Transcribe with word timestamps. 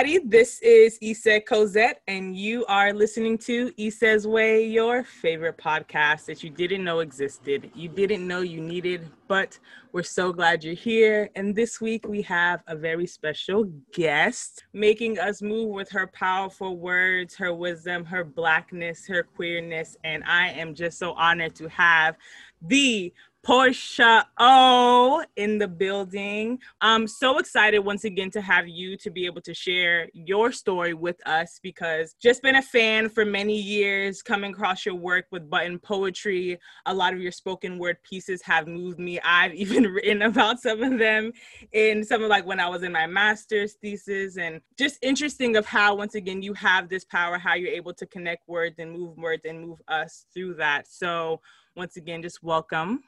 everybody. 0.00 0.26
This 0.26 0.58
is 0.62 0.98
Issa 1.02 1.42
Cosette, 1.42 2.00
and 2.08 2.34
you 2.34 2.64
are 2.66 2.94
listening 2.94 3.36
to 3.38 3.70
Issa's 3.76 4.26
Way, 4.26 4.66
your 4.66 5.04
favorite 5.04 5.58
podcast 5.58 6.24
that 6.24 6.42
you 6.42 6.48
didn't 6.48 6.84
know 6.84 7.00
existed, 7.00 7.70
you 7.74 7.90
didn't 7.90 8.26
know 8.26 8.40
you 8.40 8.62
needed, 8.62 9.10
but 9.28 9.58
we're 9.92 10.02
so 10.02 10.32
glad 10.32 10.64
you're 10.64 10.72
here. 10.72 11.28
And 11.36 11.54
this 11.54 11.82
week 11.82 12.08
we 12.08 12.22
have 12.22 12.62
a 12.66 12.76
very 12.76 13.06
special 13.06 13.64
guest 13.92 14.64
making 14.72 15.18
us 15.18 15.42
move 15.42 15.68
with 15.68 15.90
her 15.90 16.06
powerful 16.06 16.78
words, 16.78 17.36
her 17.36 17.52
wisdom, 17.52 18.06
her 18.06 18.24
blackness, 18.24 19.06
her 19.06 19.22
queerness. 19.22 19.98
And 20.02 20.24
I 20.24 20.48
am 20.48 20.74
just 20.74 20.98
so 20.98 21.12
honored 21.12 21.54
to 21.56 21.68
have 21.68 22.16
the 22.62 23.12
Porsha 23.46 24.24
O 24.38 25.24
in 25.36 25.56
the 25.56 25.66
building. 25.66 26.58
I'm 26.82 27.06
so 27.06 27.38
excited 27.38 27.78
once 27.78 28.04
again 28.04 28.30
to 28.32 28.42
have 28.42 28.68
you 28.68 28.98
to 28.98 29.10
be 29.10 29.24
able 29.24 29.40
to 29.42 29.54
share 29.54 30.10
your 30.12 30.52
story 30.52 30.92
with 30.92 31.26
us 31.26 31.58
because 31.62 32.14
just 32.20 32.42
been 32.42 32.56
a 32.56 32.62
fan 32.62 33.08
for 33.08 33.24
many 33.24 33.58
years, 33.58 34.20
coming 34.20 34.52
across 34.52 34.84
your 34.84 34.94
work 34.94 35.24
with 35.30 35.48
button 35.48 35.78
poetry. 35.78 36.58
A 36.84 36.92
lot 36.92 37.14
of 37.14 37.20
your 37.20 37.32
spoken 37.32 37.78
word 37.78 37.96
pieces 38.02 38.42
have 38.42 38.68
moved 38.68 38.98
me. 38.98 39.18
I've 39.20 39.54
even 39.60 39.84
written 39.84 40.20
about 40.22 40.60
some 40.60 40.82
of 40.82 40.98
them 40.98 41.32
in 41.72 42.04
some 42.04 42.22
of 42.22 42.28
like 42.28 42.44
when 42.44 42.60
I 42.60 42.68
was 42.68 42.82
in 42.82 42.92
my 42.92 43.06
master's 43.06 43.72
thesis 43.74 44.36
and 44.36 44.60
just 44.78 44.98
interesting 45.00 45.56
of 45.56 45.64
how 45.64 45.94
once 45.94 46.14
again 46.14 46.42
you 46.42 46.52
have 46.54 46.90
this 46.90 47.06
power, 47.06 47.38
how 47.38 47.54
you're 47.54 47.72
able 47.72 47.94
to 47.94 48.06
connect 48.06 48.46
words 48.48 48.76
and 48.78 48.92
move 48.92 49.16
words 49.16 49.46
and 49.46 49.66
move 49.66 49.80
us 49.88 50.26
through 50.34 50.54
that. 50.56 50.86
So 50.88 51.40
once 51.74 51.96
again, 51.96 52.20
just 52.20 52.42
welcome. 52.42 53.02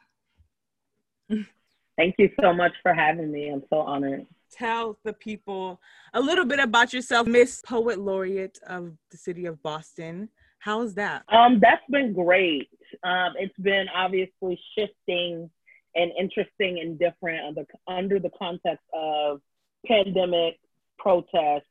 Thank 1.97 2.15
you 2.19 2.31
so 2.41 2.53
much 2.53 2.73
for 2.83 2.95
having 2.95 3.31
me. 3.31 3.49
I'm 3.49 3.63
so 3.71 3.79
honored. 3.79 4.27
Tell 4.51 4.99
the 5.05 5.13
people 5.13 5.81
a 6.15 6.21
little 6.21 6.45
bit 6.45 6.59
about 6.59 6.93
yourself, 6.93 7.27
Miss 7.27 7.63
Poet 7.67 7.99
Laureate 7.99 8.59
of 8.67 8.93
the 9.11 9.17
city 9.17 9.47
of 9.47 9.63
Boston. 9.63 10.29
How 10.59 10.83
is 10.83 10.95
that? 10.95 11.25
Um, 11.29 11.59
that's 11.61 11.83
been 11.91 12.13
great. 12.13 12.69
Um, 13.03 13.33
it's 13.39 13.57
been 13.59 13.87
obviously 13.95 14.61
shifting 14.79 15.51
and 15.95 16.13
interesting 16.19 16.81
and 16.81 16.99
different 16.99 17.45
under, 17.47 17.65
under 17.89 18.19
the 18.19 18.31
context 18.39 18.85
of 18.95 19.41
pandemic, 19.87 20.59
protests, 20.99 21.67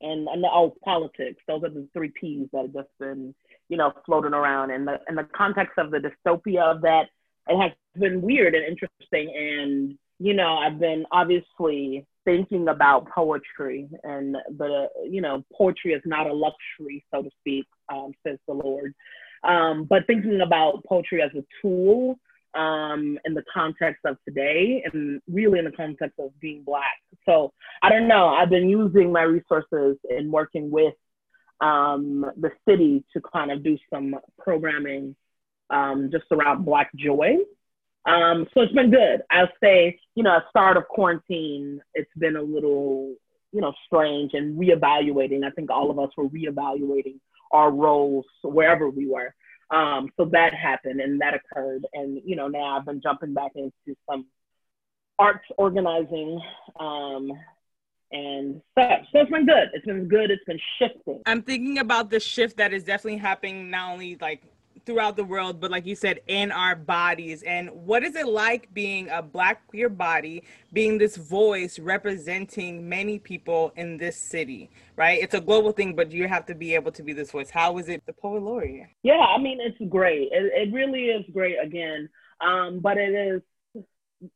and, 0.00 0.28
and 0.28 0.44
oh, 0.44 0.74
politics. 0.84 1.42
Those 1.46 1.64
are 1.64 1.70
the 1.70 1.88
three 1.92 2.12
P's 2.18 2.48
that 2.52 2.62
have 2.62 2.72
just 2.72 2.98
been, 2.98 3.34
you 3.68 3.76
know, 3.76 3.92
floating 4.04 4.34
around. 4.34 4.70
And 4.70 4.86
the 4.86 4.98
in 5.08 5.14
the 5.14 5.26
context 5.34 5.78
of 5.78 5.90
the 5.90 5.98
dystopia 5.98 6.62
of 6.62 6.82
that 6.82 7.06
has 7.48 7.72
been 7.98 8.22
weird 8.22 8.54
and 8.54 8.64
interesting. 8.64 9.34
And, 9.36 9.98
you 10.18 10.34
know, 10.34 10.56
I've 10.58 10.78
been 10.78 11.04
obviously 11.10 12.06
thinking 12.24 12.68
about 12.68 13.08
poetry 13.08 13.88
and 14.04 14.36
the, 14.56 14.88
you 15.08 15.20
know, 15.20 15.44
poetry 15.52 15.92
is 15.92 16.02
not 16.04 16.28
a 16.28 16.32
luxury, 16.32 17.04
so 17.12 17.22
to 17.22 17.30
speak, 17.40 17.66
um, 17.92 18.12
says 18.26 18.38
the 18.46 18.54
Lorde. 18.54 18.94
Um, 19.44 19.84
but 19.84 20.06
thinking 20.06 20.40
about 20.40 20.84
poetry 20.84 21.20
as 21.20 21.30
a 21.36 21.44
tool 21.60 22.18
um, 22.54 23.18
in 23.24 23.34
the 23.34 23.42
context 23.52 24.04
of 24.04 24.16
today 24.26 24.84
and 24.92 25.20
really 25.28 25.58
in 25.58 25.64
the 25.64 25.72
context 25.72 26.18
of 26.18 26.38
being 26.40 26.62
Black. 26.62 26.94
So 27.26 27.52
I 27.82 27.88
don't 27.88 28.06
know, 28.06 28.28
I've 28.28 28.50
been 28.50 28.68
using 28.68 29.12
my 29.12 29.22
resources 29.22 29.96
in 30.08 30.30
working 30.30 30.70
with 30.70 30.94
um, 31.60 32.26
the 32.36 32.50
city 32.68 33.04
to 33.14 33.22
kind 33.32 33.50
of 33.50 33.62
do 33.62 33.78
some 33.92 34.16
programming 34.38 35.16
um, 35.72 36.10
just 36.12 36.26
around 36.30 36.64
Black 36.64 36.90
joy. 36.94 37.36
Um, 38.04 38.46
so 38.52 38.60
it's 38.62 38.72
been 38.72 38.90
good. 38.90 39.22
I'll 39.30 39.48
say, 39.62 39.98
you 40.14 40.22
know, 40.22 40.36
at 40.36 40.44
start 40.50 40.76
of 40.76 40.88
quarantine, 40.88 41.80
it's 41.94 42.10
been 42.16 42.36
a 42.36 42.42
little, 42.42 43.14
you 43.52 43.60
know, 43.60 43.72
strange 43.86 44.32
and 44.34 44.58
reevaluating. 44.58 45.44
I 45.44 45.50
think 45.50 45.70
all 45.70 45.90
of 45.90 45.98
us 45.98 46.10
were 46.16 46.28
reevaluating 46.28 47.18
our 47.52 47.70
roles 47.70 48.24
wherever 48.42 48.90
we 48.90 49.08
were. 49.08 49.34
Um, 49.70 50.10
so 50.16 50.26
that 50.26 50.52
happened 50.52 51.00
and 51.00 51.20
that 51.20 51.34
occurred. 51.34 51.86
And, 51.94 52.20
you 52.24 52.36
know, 52.36 52.48
now 52.48 52.76
I've 52.76 52.84
been 52.84 53.00
jumping 53.00 53.34
back 53.34 53.52
into 53.54 53.96
some 54.10 54.26
arts 55.18 55.44
organizing 55.56 56.40
um, 56.78 57.32
and 58.10 58.60
such. 58.76 59.00
So 59.12 59.20
it's 59.20 59.30
been 59.30 59.46
good. 59.46 59.68
It's 59.72 59.86
been 59.86 60.08
good. 60.08 60.30
It's 60.30 60.44
been 60.44 60.60
shifting. 60.78 61.22
I'm 61.24 61.42
thinking 61.42 61.78
about 61.78 62.10
the 62.10 62.20
shift 62.20 62.58
that 62.58 62.72
is 62.72 62.84
definitely 62.84 63.18
happening 63.18 63.70
not 63.70 63.92
only 63.92 64.18
like 64.20 64.42
throughout 64.84 65.16
the 65.16 65.24
world, 65.24 65.60
but 65.60 65.70
like 65.70 65.86
you 65.86 65.94
said, 65.94 66.20
in 66.26 66.50
our 66.50 66.74
bodies. 66.74 67.42
And 67.42 67.70
what 67.70 68.02
is 68.02 68.16
it 68.16 68.26
like 68.26 68.72
being 68.74 69.08
a 69.10 69.22
Black 69.22 69.66
queer 69.66 69.88
body, 69.88 70.42
being 70.72 70.98
this 70.98 71.16
voice 71.16 71.78
representing 71.78 72.88
many 72.88 73.18
people 73.18 73.72
in 73.76 73.96
this 73.96 74.16
city, 74.16 74.70
right? 74.96 75.22
It's 75.22 75.34
a 75.34 75.40
global 75.40 75.72
thing, 75.72 75.94
but 75.94 76.10
you 76.12 76.28
have 76.28 76.46
to 76.46 76.54
be 76.54 76.74
able 76.74 76.92
to 76.92 77.02
be 77.02 77.12
this 77.12 77.30
voice. 77.30 77.50
How 77.50 77.78
is 77.78 77.88
it 77.88 78.04
the 78.06 78.12
poet 78.12 78.42
laureate? 78.42 78.88
Yeah, 79.02 79.20
I 79.20 79.38
mean, 79.38 79.58
it's 79.60 79.78
great. 79.90 80.28
It, 80.32 80.52
it 80.54 80.72
really 80.72 81.06
is 81.06 81.24
great 81.32 81.56
again. 81.62 82.08
Um, 82.40 82.80
but 82.80 82.96
it 82.98 83.12
is, 83.12 83.42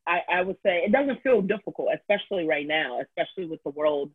I, 0.06 0.20
I 0.32 0.42
would 0.42 0.56
say, 0.64 0.82
it 0.84 0.92
doesn't 0.92 1.22
feel 1.22 1.42
difficult, 1.42 1.88
especially 1.94 2.46
right 2.46 2.66
now, 2.66 3.00
especially 3.00 3.46
with 3.46 3.62
the 3.64 3.70
world 3.70 4.10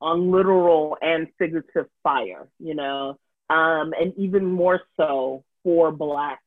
on 0.00 0.30
literal 0.30 0.96
and 1.00 1.28
figurative 1.38 1.86
fire, 2.02 2.48
you 2.58 2.74
know? 2.74 3.18
Um, 3.50 3.92
and 4.00 4.14
even 4.16 4.46
more 4.46 4.80
so 4.96 5.44
for 5.64 5.90
Black 5.90 6.40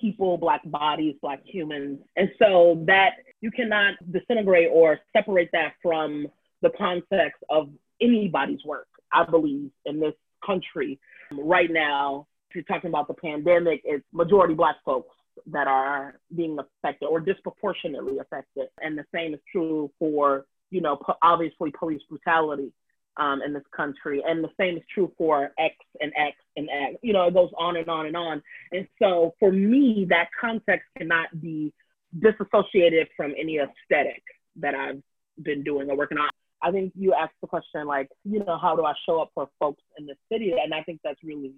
people, 0.00 0.38
Black 0.38 0.60
bodies, 0.64 1.16
Black 1.20 1.40
humans. 1.44 1.98
And 2.16 2.30
so 2.38 2.84
that 2.86 3.14
you 3.40 3.50
cannot 3.50 3.94
disintegrate 4.12 4.68
or 4.72 5.00
separate 5.12 5.50
that 5.52 5.74
from 5.82 6.28
the 6.62 6.70
context 6.70 7.42
of 7.48 7.70
anybody's 8.00 8.64
work, 8.64 8.86
I 9.12 9.24
believe, 9.24 9.70
in 9.86 9.98
this 9.98 10.14
country. 10.44 11.00
Right 11.32 11.70
now, 11.70 12.26
if 12.48 12.54
you're 12.54 12.64
talking 12.64 12.88
about 12.90 13.08
the 13.08 13.14
pandemic, 13.14 13.82
it's 13.84 14.04
majority 14.12 14.54
Black 14.54 14.76
folks 14.84 15.14
that 15.46 15.66
are 15.66 16.18
being 16.34 16.58
affected 16.58 17.06
or 17.06 17.20
disproportionately 17.20 18.18
affected. 18.18 18.68
And 18.80 18.96
the 18.96 19.04
same 19.14 19.34
is 19.34 19.40
true 19.50 19.90
for, 19.98 20.46
you 20.70 20.80
know, 20.80 20.98
obviously 21.22 21.72
police 21.78 22.02
brutality 22.08 22.72
um, 23.16 23.40
in 23.42 23.52
this 23.52 23.62
country. 23.74 24.22
And 24.26 24.42
the 24.42 24.50
same 24.58 24.76
is 24.76 24.82
true 24.92 25.12
for 25.16 25.52
X 25.58 25.74
and 26.00 26.12
X 26.16 26.36
and 26.56 26.68
X. 26.70 26.96
You 27.02 27.12
know, 27.12 27.26
it 27.26 27.34
goes 27.34 27.50
on 27.58 27.76
and 27.76 27.88
on 27.88 28.06
and 28.06 28.16
on. 28.16 28.42
And 28.72 28.86
so 29.00 29.34
for 29.38 29.52
me, 29.52 30.06
that 30.10 30.28
context 30.40 30.86
cannot 30.96 31.40
be 31.40 31.72
disassociated 32.18 33.08
from 33.16 33.34
any 33.38 33.58
aesthetic 33.58 34.22
that 34.56 34.74
I've 34.74 35.02
been 35.42 35.62
doing 35.62 35.90
or 35.90 35.96
working 35.96 36.18
on. 36.18 36.28
I 36.62 36.70
think 36.70 36.92
you 36.94 37.14
asked 37.14 37.34
the 37.40 37.46
question 37.46 37.86
like, 37.86 38.08
you 38.24 38.44
know, 38.44 38.58
how 38.58 38.76
do 38.76 38.84
I 38.84 38.92
show 39.06 39.20
up 39.20 39.30
for 39.34 39.48
folks 39.58 39.82
in 39.98 40.06
the 40.06 40.14
city? 40.30 40.52
And 40.62 40.74
I 40.74 40.82
think 40.82 41.00
that's 41.02 41.22
really 41.24 41.52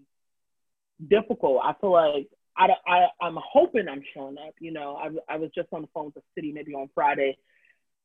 difficult. 1.08 1.60
I 1.64 1.74
feel 1.80 1.92
like 1.92 2.28
I, 2.56 2.68
I, 2.86 3.06
I'm 3.20 3.38
hoping 3.42 3.88
I'm 3.88 4.02
showing 4.14 4.36
up. 4.38 4.54
You 4.60 4.72
know, 4.72 4.96
I, 4.96 5.34
I 5.34 5.38
was 5.38 5.50
just 5.54 5.68
on 5.72 5.82
the 5.82 5.88
phone 5.92 6.06
with 6.06 6.14
the 6.14 6.22
city 6.36 6.52
maybe 6.52 6.74
on 6.74 6.88
Friday 6.94 7.36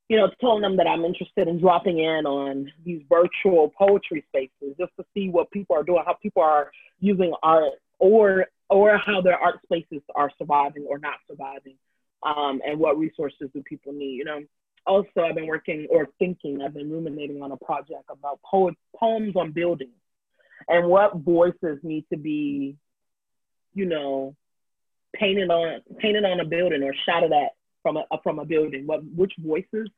you 0.09 0.15
know, 0.17 0.29
telling 0.39 0.61
them 0.61 0.77
that 0.77 0.87
I'm 0.87 1.03
interested 1.03 1.47
in 1.47 1.59
dropping 1.59 1.99
in 1.99 2.25
on 2.25 2.71
these 2.85 3.01
virtual 3.09 3.73
poetry 3.77 4.23
spaces 4.29 4.75
just 4.79 4.91
to 4.97 5.05
see 5.13 5.29
what 5.29 5.51
people 5.51 5.75
are 5.75 5.83
doing, 5.83 6.03
how 6.05 6.13
people 6.13 6.41
are 6.41 6.71
using 6.99 7.33
art, 7.43 7.73
or 7.99 8.45
or 8.69 8.97
how 8.97 9.21
their 9.21 9.37
art 9.37 9.59
spaces 9.63 10.01
are 10.15 10.31
surviving 10.37 10.85
or 10.89 10.97
not 10.97 11.15
surviving, 11.27 11.75
um, 12.23 12.61
and 12.65 12.79
what 12.79 12.97
resources 12.97 13.49
do 13.53 13.61
people 13.63 13.91
need. 13.91 14.15
You 14.15 14.25
know, 14.25 14.43
also 14.85 15.21
I've 15.21 15.35
been 15.35 15.47
working 15.47 15.87
or 15.89 16.07
thinking, 16.19 16.61
I've 16.61 16.73
been 16.73 16.89
ruminating 16.89 17.41
on 17.41 17.51
a 17.51 17.57
project 17.57 18.05
about 18.09 18.39
poet, 18.49 18.75
poems 18.95 19.35
on 19.35 19.51
buildings, 19.51 19.91
and 20.69 20.87
what 20.87 21.17
voices 21.17 21.79
need 21.83 22.05
to 22.11 22.17
be, 22.17 22.77
you 23.73 23.85
know, 23.85 24.35
painted 25.13 25.49
on 25.49 25.81
painted 25.99 26.23
on 26.23 26.39
a 26.39 26.45
building 26.45 26.83
or 26.83 26.93
shot 27.05 27.23
at 27.23 27.51
from 27.87 27.97
a 27.97 28.03
from 28.21 28.39
a 28.39 28.45
building, 28.45 28.85
what 28.85 29.01
which 29.15 29.33
voices 29.39 29.89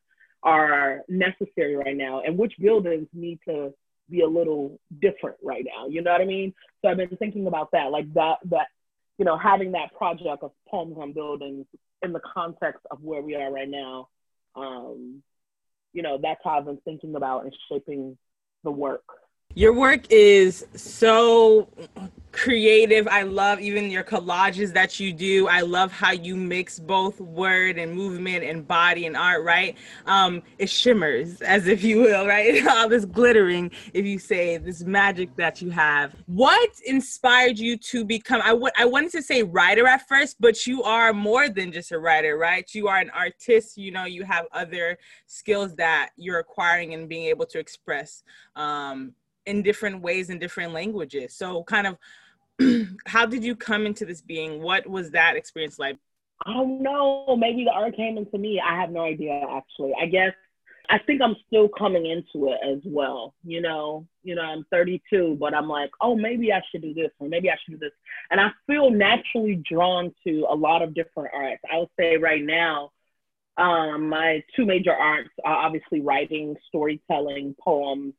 are 0.44 1.00
necessary 1.08 1.74
right 1.74 1.96
now, 1.96 2.22
and 2.24 2.38
which 2.38 2.54
buildings 2.60 3.08
need 3.12 3.40
to 3.48 3.74
be 4.08 4.20
a 4.20 4.26
little 4.26 4.78
different 5.00 5.36
right 5.42 5.64
now. 5.64 5.88
You 5.88 6.02
know 6.02 6.12
what 6.12 6.20
I 6.20 6.24
mean? 6.24 6.54
So 6.80 6.88
I've 6.88 6.96
been 6.96 7.16
thinking 7.16 7.48
about 7.48 7.72
that, 7.72 7.90
like 7.90 8.12
that 8.14 8.36
that 8.50 8.68
you 9.18 9.24
know 9.24 9.36
having 9.36 9.72
that 9.72 9.92
project 9.96 10.42
of 10.42 10.52
poems 10.68 10.96
on 11.00 11.12
buildings 11.12 11.66
in 12.02 12.12
the 12.12 12.20
context 12.20 12.86
of 12.92 13.02
where 13.02 13.22
we 13.22 13.34
are 13.34 13.52
right 13.52 13.68
now. 13.68 14.08
Um, 14.54 15.22
you 15.92 16.02
know, 16.02 16.18
that's 16.22 16.40
how 16.44 16.58
I've 16.58 16.66
been 16.66 16.78
thinking 16.84 17.16
about 17.16 17.42
and 17.42 17.56
shaping 17.68 18.16
the 18.62 18.70
work 18.70 19.02
Your 19.54 19.72
work 19.72 20.04
is 20.10 20.64
so 20.76 21.68
creative. 22.30 23.08
I 23.08 23.22
love 23.22 23.60
even 23.60 23.90
your 23.90 24.04
collages 24.04 24.72
that 24.74 25.00
you 25.00 25.12
do. 25.12 25.48
I 25.48 25.62
love 25.62 25.90
how 25.90 26.12
you 26.12 26.36
mix 26.36 26.78
both 26.78 27.20
word 27.20 27.76
and 27.76 27.92
movement 27.92 28.44
and 28.44 28.66
body 28.66 29.06
and 29.06 29.16
art, 29.16 29.42
right? 29.42 29.76
Um, 30.06 30.42
it 30.58 30.70
shimmers, 30.70 31.42
as 31.42 31.66
if 31.66 31.82
you 31.82 31.98
will, 32.00 32.28
right? 32.28 32.64
All 32.70 32.88
this 32.88 33.04
glittering, 33.04 33.72
if 33.92 34.06
you 34.06 34.20
say 34.20 34.56
this 34.58 34.84
magic 34.84 35.34
that 35.34 35.60
you 35.60 35.70
have. 35.70 36.14
What 36.26 36.70
inspired 36.86 37.58
you 37.58 37.76
to 37.76 38.04
become? 38.04 38.40
I, 38.42 38.50
w- 38.50 38.70
I 38.78 38.84
wanted 38.84 39.10
to 39.12 39.22
say 39.22 39.42
writer 39.42 39.88
at 39.88 40.06
first, 40.06 40.36
but 40.38 40.64
you 40.64 40.84
are 40.84 41.12
more 41.12 41.48
than 41.48 41.72
just 41.72 41.90
a 41.90 41.98
writer, 41.98 42.38
right? 42.38 42.72
You 42.72 42.86
are 42.86 42.98
an 42.98 43.10
artist. 43.10 43.76
You 43.76 43.90
know, 43.90 44.04
you 44.04 44.22
have 44.22 44.46
other 44.52 44.96
skills 45.26 45.74
that 45.74 46.10
you're 46.16 46.38
acquiring 46.38 46.94
and 46.94 47.08
being 47.08 47.26
able 47.26 47.46
to 47.46 47.58
express. 47.58 48.22
Um, 48.54 49.14
in 49.46 49.62
different 49.62 50.02
ways 50.02 50.30
in 50.30 50.38
different 50.38 50.72
languages. 50.72 51.34
So, 51.34 51.62
kind 51.64 51.86
of, 51.86 51.98
how 53.06 53.26
did 53.26 53.44
you 53.44 53.56
come 53.56 53.86
into 53.86 54.04
this 54.04 54.20
being? 54.20 54.62
What 54.62 54.86
was 54.86 55.10
that 55.12 55.36
experience 55.36 55.78
like? 55.78 55.96
I 56.46 56.54
don't 56.54 56.82
know. 56.82 57.36
Maybe 57.38 57.64
the 57.64 57.70
art 57.70 57.96
came 57.96 58.16
into 58.16 58.38
me. 58.38 58.60
I 58.60 58.80
have 58.80 58.90
no 58.90 59.02
idea, 59.02 59.44
actually. 59.50 59.92
I 60.00 60.06
guess 60.06 60.32
I 60.90 60.98
think 60.98 61.22
I'm 61.22 61.36
still 61.46 61.68
coming 61.68 62.06
into 62.06 62.48
it 62.48 62.58
as 62.66 62.80
well. 62.84 63.34
You 63.44 63.60
know, 63.60 64.06
you 64.24 64.34
know, 64.34 64.42
I'm 64.42 64.64
32, 64.72 65.36
but 65.38 65.54
I'm 65.54 65.68
like, 65.68 65.90
oh, 66.00 66.16
maybe 66.16 66.52
I 66.52 66.60
should 66.70 66.82
do 66.82 66.92
this, 66.92 67.10
or 67.20 67.28
maybe 67.28 67.48
I 67.48 67.56
should 67.62 67.78
do 67.78 67.78
this. 67.78 67.92
And 68.30 68.40
I 68.40 68.50
feel 68.66 68.90
naturally 68.90 69.54
drawn 69.54 70.12
to 70.26 70.46
a 70.50 70.54
lot 70.54 70.82
of 70.82 70.94
different 70.94 71.30
arts. 71.32 71.62
I 71.70 71.78
would 71.78 71.90
say 71.98 72.16
right 72.16 72.42
now, 72.42 72.90
um, 73.56 74.08
my 74.08 74.42
two 74.56 74.66
major 74.66 74.92
arts 74.92 75.30
are 75.44 75.54
obviously 75.54 76.00
writing, 76.00 76.56
storytelling, 76.68 77.54
poems, 77.62 78.14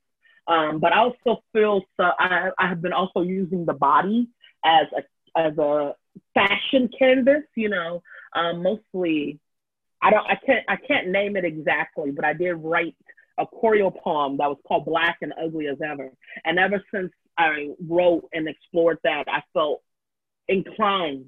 um, 0.47 0.79
but 0.79 0.93
I 0.93 0.99
also 0.99 1.41
feel 1.53 1.81
so 1.97 2.03
I, 2.19 2.49
I 2.57 2.67
have 2.67 2.81
been 2.81 2.93
also 2.93 3.21
using 3.21 3.65
the 3.65 3.73
body 3.73 4.27
as 4.65 4.87
a 4.95 5.39
as 5.39 5.57
a 5.57 5.95
fashion 6.33 6.89
canvas, 6.97 7.43
you 7.55 7.69
know, 7.69 8.01
um, 8.33 8.63
mostly 8.63 9.39
I 10.01 10.09
don't 10.09 10.25
I 10.25 10.35
can't 10.35 10.65
I 10.67 10.75
can't 10.75 11.09
name 11.09 11.35
it 11.35 11.45
exactly, 11.45 12.11
but 12.11 12.25
I 12.25 12.33
did 12.33 12.53
write 12.53 12.95
a 13.37 13.45
choreo 13.45 13.95
poem 13.95 14.37
that 14.37 14.49
was 14.49 14.57
called 14.67 14.85
Black 14.85 15.17
and 15.21 15.33
Ugly 15.41 15.67
as 15.67 15.77
Ever. 15.81 16.09
And 16.43 16.59
ever 16.59 16.83
since 16.93 17.11
I 17.37 17.69
wrote 17.87 18.27
and 18.33 18.47
explored 18.47 18.99
that, 19.03 19.25
I 19.27 19.41
felt 19.53 19.81
inclined 20.47 21.25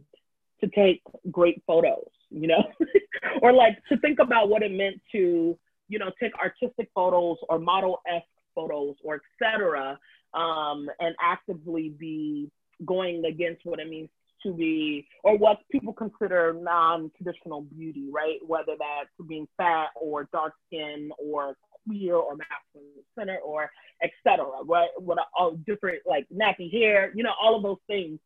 to 0.61 0.67
take 0.69 1.01
great 1.31 1.61
photos, 1.65 2.09
you 2.29 2.47
know, 2.47 2.63
or 3.41 3.53
like 3.53 3.77
to 3.89 3.97
think 3.97 4.19
about 4.19 4.49
what 4.49 4.63
it 4.63 4.71
meant 4.71 5.01
to, 5.11 5.57
you 5.87 5.99
know, 5.99 6.11
take 6.19 6.33
artistic 6.37 6.89
photos 6.93 7.37
or 7.49 7.59
model 7.59 8.01
esque 8.07 8.25
photos 8.55 8.95
or 9.03 9.21
etc. 9.41 9.99
Um, 10.33 10.89
and 10.99 11.15
actively 11.21 11.89
be 11.89 12.49
going 12.85 13.23
against 13.25 13.61
what 13.65 13.79
it 13.79 13.87
means 13.87 14.09
to 14.43 14.53
be 14.53 15.07
or 15.23 15.37
what 15.37 15.59
people 15.71 15.93
consider 15.93 16.53
non-traditional 16.59 17.61
beauty, 17.61 18.09
right? 18.11 18.39
Whether 18.45 18.73
that's 18.77 19.09
being 19.27 19.47
fat 19.57 19.87
or 19.95 20.27
dark 20.31 20.53
skin 20.67 21.11
or 21.17 21.55
queer 21.85 22.15
or 22.15 22.35
masculine 22.35 23.03
center 23.17 23.37
or 23.37 23.69
etc. 24.03 24.45
Right? 24.65 24.89
What 24.97 25.19
all 25.37 25.55
different 25.65 25.99
like 26.05 26.27
nappy 26.33 26.71
hair, 26.71 27.11
you 27.15 27.23
know, 27.23 27.33
all 27.41 27.55
of 27.55 27.63
those 27.63 27.77
things. 27.87 28.19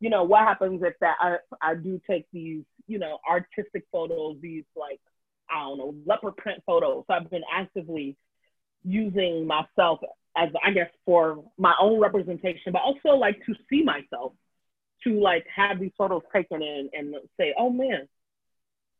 You 0.00 0.08
know, 0.08 0.24
what 0.24 0.40
happens 0.40 0.80
if 0.82 0.94
that 1.00 1.16
I, 1.20 1.36
I 1.60 1.74
do 1.74 2.00
take 2.08 2.26
these, 2.32 2.62
you 2.86 2.98
know, 2.98 3.18
artistic 3.28 3.84
photos, 3.92 4.36
these 4.40 4.64
like 4.74 5.00
I 5.50 5.60
don't 5.60 5.78
know, 5.78 5.94
leopard 6.06 6.36
print 6.36 6.62
photos. 6.64 7.04
So 7.06 7.14
I've 7.14 7.30
been 7.30 7.42
actively 7.52 8.16
using 8.84 9.46
myself 9.46 10.00
as 10.36 10.48
I 10.64 10.70
guess 10.70 10.90
for 11.04 11.42
my 11.58 11.74
own 11.80 12.00
representation, 12.00 12.72
but 12.72 12.82
also 12.82 13.10
like 13.10 13.36
to 13.46 13.54
see 13.68 13.82
myself, 13.82 14.32
to 15.04 15.20
like 15.20 15.44
have 15.54 15.80
these 15.80 15.92
photos 15.98 16.22
taken 16.32 16.62
in 16.62 16.88
and 16.92 17.14
say, 17.38 17.54
oh 17.58 17.70
man, 17.70 18.08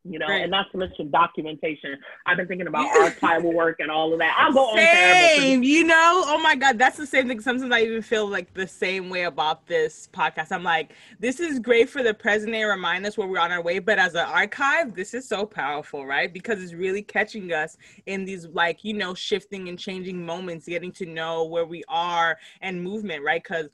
you 0.05 0.19
know, 0.19 0.27
right. 0.27 0.43
and 0.43 0.51
not 0.51 0.67
to 0.73 0.79
mention 0.79 1.11
documentation. 1.11 1.99
I've 2.25 2.39
been 2.39 2.47
thinking 2.47 2.67
about 2.67 2.89
archival 2.97 3.53
work 3.53 3.81
and 3.81 3.91
all 3.91 4.13
of 4.13 4.19
that. 4.21 4.35
I'll 4.39 4.53
go 4.53 4.75
same, 4.75 5.59
on 5.59 5.63
you 5.63 5.85
know. 5.85 6.25
Oh 6.27 6.41
my 6.43 6.57
god, 6.57 6.79
that's 6.79 6.97
the 6.97 7.07
same 7.07 7.29
thing. 7.29 7.41
Sometimes 7.41 7.71
I 7.73 7.81
even 7.83 8.01
feel 8.01 8.27
like 8.27 8.55
the 8.55 8.67
same 8.67 9.11
way 9.11 9.25
about 9.25 9.67
this 9.67 10.09
podcast. 10.13 10.53
I'm 10.53 10.63
like, 10.63 10.95
this 11.19 11.39
is 11.39 11.59
great 11.59 11.91
for 11.91 12.03
the 12.03 12.15
present 12.15 12.53
day, 12.53 12.65
remind 12.65 13.05
us 13.05 13.19
where 13.19 13.29
we're 13.29 13.39
on 13.39 13.53
our 13.53 13.63
way. 13.63 13.79
But 13.79 13.99
as 13.99 14.15
an 14.15 14.27
archive, 14.27 14.95
this 14.95 15.13
is 15.13 15.29
so 15.29 15.45
powerful, 15.45 16.07
right? 16.07 16.33
Because 16.33 16.63
it's 16.63 16.73
really 16.73 17.03
catching 17.03 17.53
us 17.53 17.77
in 18.07 18.25
these 18.25 18.47
like 18.47 18.83
you 18.85 18.95
know 18.95 19.13
shifting 19.13 19.69
and 19.69 19.79
changing 19.79 20.25
moments, 20.25 20.67
getting 20.67 20.93
to 20.93 21.07
know 21.07 21.45
where 21.45 21.67
we 21.67 21.85
are 21.89 22.39
and 22.63 22.83
movement, 22.83 23.23
right? 23.23 23.43
Because 23.43 23.69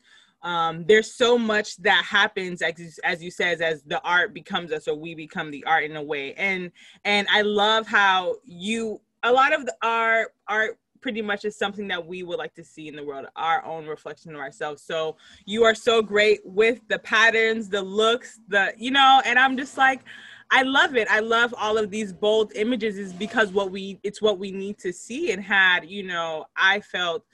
um, 0.47 0.85
there's 0.87 1.13
so 1.13 1.37
much 1.37 1.77
that 1.79 2.05
happens 2.05 2.63
as, 2.63 3.01
as 3.03 3.23
you 3.23 3.33
says 3.33 3.61
as 3.61 3.83
the 3.83 4.01
art 4.03 4.33
becomes 4.33 4.71
us 4.71 4.87
or 4.87 4.95
we 4.95 5.13
become 5.13 5.51
the 5.51 5.65
art 5.65 5.83
in 5.83 5.97
a 5.97 6.03
way 6.03 6.35
and 6.35 6.71
and 7.05 7.27
i 7.33 7.43
love 7.43 7.87
how 7.87 8.37
you 8.45 9.01
a 9.25 9.33
lot 9.33 9.53
of 9.53 9.67
the, 9.67 9.75
our 9.83 10.31
art 10.47 10.79
pretty 11.01 11.21
much 11.21 11.45
is 11.45 11.59
something 11.59 11.89
that 11.89 12.05
we 12.05 12.23
would 12.23 12.39
like 12.39 12.55
to 12.55 12.63
see 12.63 12.87
in 12.87 12.95
the 12.95 13.05
world 13.05 13.27
our 13.35 13.65
own 13.65 13.87
reflection 13.87 14.35
of 14.35 14.41
ourselves 14.41 14.81
so 14.81 15.17
you 15.47 15.65
are 15.65 15.75
so 15.75 16.01
great 16.01 16.41
with 16.45 16.79
the 16.89 16.99
patterns 17.01 17.69
the 17.69 17.83
looks 17.83 18.39
the 18.47 18.73
you 18.79 18.93
know 18.93 19.21
and 19.27 19.39
i'm 19.41 19.57
just 19.57 19.77
like 19.77 20.01
I 20.49 20.63
love 20.63 20.95
it. 20.95 21.09
I 21.11 21.19
love 21.19 21.53
all 21.59 21.77
of 21.77 21.91
these 21.91 22.13
bold 22.13 22.53
images 22.55 22.97
is 22.99 23.13
because 23.13 23.51
what 23.51 23.73
we 23.73 23.99
it's 24.05 24.23
what 24.23 24.39
we 24.39 24.53
need 24.53 24.79
to 24.79 24.93
see 24.93 25.33
and 25.33 25.43
had, 25.43 25.85
you 25.85 26.05
know, 26.05 26.47
I 26.57 26.79
felt 26.79 27.25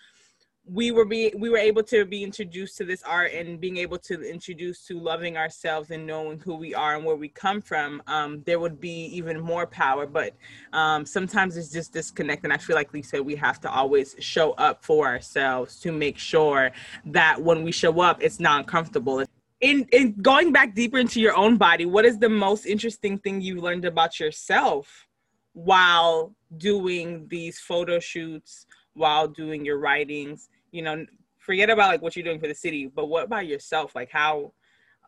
we 0.64 0.92
were 0.92 1.04
be 1.04 1.32
we 1.36 1.48
were 1.50 1.58
able 1.58 1.82
to 1.82 2.04
be 2.04 2.22
introduced 2.22 2.76
to 2.76 2.84
this 2.84 3.02
art 3.02 3.32
and 3.32 3.60
being 3.60 3.78
able 3.78 3.98
to 3.98 4.22
introduce 4.22 4.86
to 4.86 4.98
loving 4.98 5.36
ourselves 5.36 5.90
and 5.90 6.06
knowing 6.06 6.38
who 6.38 6.54
we 6.54 6.72
are 6.72 6.94
and 6.94 7.04
where 7.04 7.16
we 7.16 7.28
come 7.28 7.60
from 7.60 8.00
um, 8.06 8.42
there 8.46 8.60
would 8.60 8.80
be 8.80 9.06
even 9.06 9.40
more 9.40 9.66
power. 9.66 10.06
But 10.06 10.34
um, 10.72 11.04
sometimes 11.04 11.56
it's 11.56 11.70
just 11.70 11.92
disconnect 11.92 12.44
and 12.44 12.52
i 12.52 12.56
feel 12.56 12.76
like 12.76 12.92
lisa 12.92 13.22
we 13.22 13.34
have 13.34 13.60
to 13.60 13.70
always 13.70 14.14
show 14.20 14.52
up 14.52 14.84
for 14.84 15.06
ourselves 15.06 15.80
to 15.80 15.90
make 15.90 16.16
sure 16.16 16.70
that 17.06 17.40
when 17.42 17.64
we 17.64 17.72
show 17.72 18.00
up 18.00 18.22
it's 18.22 18.38
not 18.38 18.60
uncomfortable. 18.60 19.24
In, 19.60 19.86
in 19.92 20.14
going 20.14 20.52
back 20.52 20.74
deeper 20.74 20.98
into 20.98 21.20
your 21.20 21.36
own 21.36 21.56
body 21.56 21.86
what 21.86 22.04
is 22.04 22.18
the 22.18 22.28
most 22.28 22.66
interesting 22.66 23.18
thing 23.18 23.40
you 23.40 23.60
learned 23.60 23.84
about 23.84 24.20
yourself 24.20 25.08
while 25.54 26.34
doing 26.56 27.26
these 27.28 27.58
photo 27.58 27.98
shoots 28.00 28.66
while 28.94 29.26
doing 29.28 29.64
your 29.64 29.78
writings 29.78 30.48
you 30.70 30.82
know 30.82 31.04
forget 31.38 31.70
about 31.70 31.88
like 31.88 32.02
what 32.02 32.14
you're 32.14 32.24
doing 32.24 32.38
for 32.38 32.46
the 32.46 32.54
city 32.54 32.86
but 32.86 33.06
what 33.06 33.24
about 33.24 33.46
yourself? 33.46 33.94
Like 33.94 34.10
how 34.10 34.52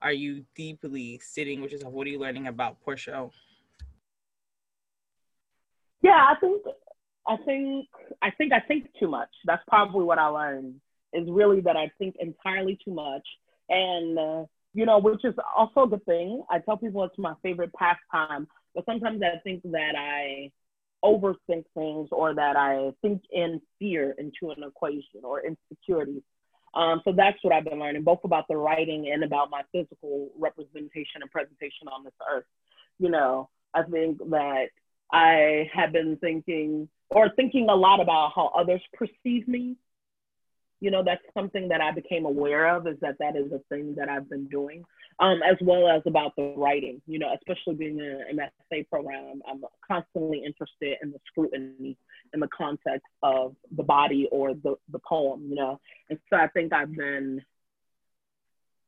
are 0.03 0.13
you 0.13 0.45
deeply 0.55 1.21
sitting 1.23 1.61
with 1.61 1.73
yourself? 1.73 1.93
What 1.93 2.07
are 2.07 2.11
you 2.11 2.19
learning 2.19 2.49
about 2.49 2.77
porsha 2.85 3.31
yeah 6.03 6.29
i 6.31 6.35
think 6.41 6.63
i 7.27 7.37
think 7.47 7.87
i 8.23 8.31
think 8.31 8.53
i 8.53 8.61
think 8.61 8.89
too 8.99 9.09
much. 9.09 9.31
That's 9.45 9.63
probably 9.69 10.05
what 10.05 10.19
i 10.19 10.27
learned 10.27 10.81
is 11.13 11.29
really 11.31 11.61
that 11.63 11.77
i 11.77 11.91
think 11.99 12.17
entirely 12.21 12.79
too 12.85 12.93
much. 12.93 13.27
And 13.69 14.19
uh, 14.19 14.45
you 14.75 14.85
know 14.87 14.99
which 14.99 15.25
is 15.25 15.35
also 15.57 15.85
a 15.85 15.89
good 15.89 16.05
thing. 16.05 16.43
I 16.51 16.59
tell 16.59 16.77
people 16.77 17.05
it's 17.05 17.19
my 17.19 17.35
favorite 17.43 17.73
pastime 17.75 18.49
but 18.75 18.85
sometimes 18.87 19.23
i 19.23 19.39
think 19.45 19.63
that 19.63 19.95
i 19.97 20.51
overthink 21.05 21.65
things 21.75 22.09
or 22.11 22.35
that 22.35 22.57
I 22.57 22.93
think 23.03 23.23
in 23.31 23.61
fear 23.79 24.15
into 24.19 24.51
an 24.51 24.65
equation 24.67 25.21
or 25.23 25.43
insecurities. 25.45 26.23
Um, 26.75 27.03
so 27.05 27.13
that's 27.13 27.37
what 27.43 27.55
I've 27.55 27.65
been 27.65 27.79
learning, 27.79 28.03
both 28.03 28.25
about 28.25 28.49
the 28.49 28.57
writing 28.57 29.11
and 29.13 29.23
about 29.23 29.51
my 29.51 29.63
physical 29.71 30.31
representation 30.37 31.23
and 31.23 31.31
presentation 31.31 31.87
on 31.93 32.03
this 32.03 32.15
earth. 32.29 32.47
You 32.99 33.11
know, 33.11 33.49
I 33.73 33.83
think 33.83 34.19
that 34.31 34.67
I 35.13 35.71
have 35.73 35.93
been 35.93 36.17
thinking 36.17 36.89
or 37.11 37.31
thinking 37.37 37.69
a 37.69 37.75
lot 37.75 38.01
about 38.01 38.33
how 38.35 38.51
others 38.57 38.81
perceive 38.93 39.47
me 39.47 39.77
you 40.81 40.91
know, 40.91 41.03
that's 41.05 41.23
something 41.33 41.69
that 41.69 41.81
I 41.81 41.93
became 41.93 42.27
aware 42.27 42.75
of 42.75 42.87
is 42.87 42.97
that 43.01 43.17
that 43.19 43.37
is 43.37 43.53
a 43.53 43.61
thing 43.69 43.95
that 43.97 44.09
I've 44.09 44.29
been 44.29 44.47
doing, 44.49 44.85
um, 45.19 45.41
as 45.43 45.57
well 45.61 45.89
as 45.89 46.03
about 46.07 46.37
the 46.37 46.55
writing, 46.57 47.01
you 47.07 47.19
know, 47.19 47.35
especially 47.35 47.75
being 47.75 47.99
in 47.99 48.39
an 48.39 48.39
MFA 48.73 48.89
program, 48.89 49.41
I'm 49.49 49.63
constantly 49.87 50.43
interested 50.45 50.99
in 51.03 51.11
the 51.11 51.19
scrutiny 51.27 51.97
in 52.33 52.41
the 52.41 52.49
context 52.49 53.07
of 53.23 53.55
the 53.77 53.83
body 53.83 54.29
or 54.31 54.55
the, 54.55 54.75
the 54.91 54.99
poem, 55.09 55.47
you 55.49 55.55
know. 55.55 55.81
And 56.11 56.19
so 56.29 56.37
I 56.37 56.49
think 56.49 56.73
I've 56.73 56.95
been, 56.95 57.41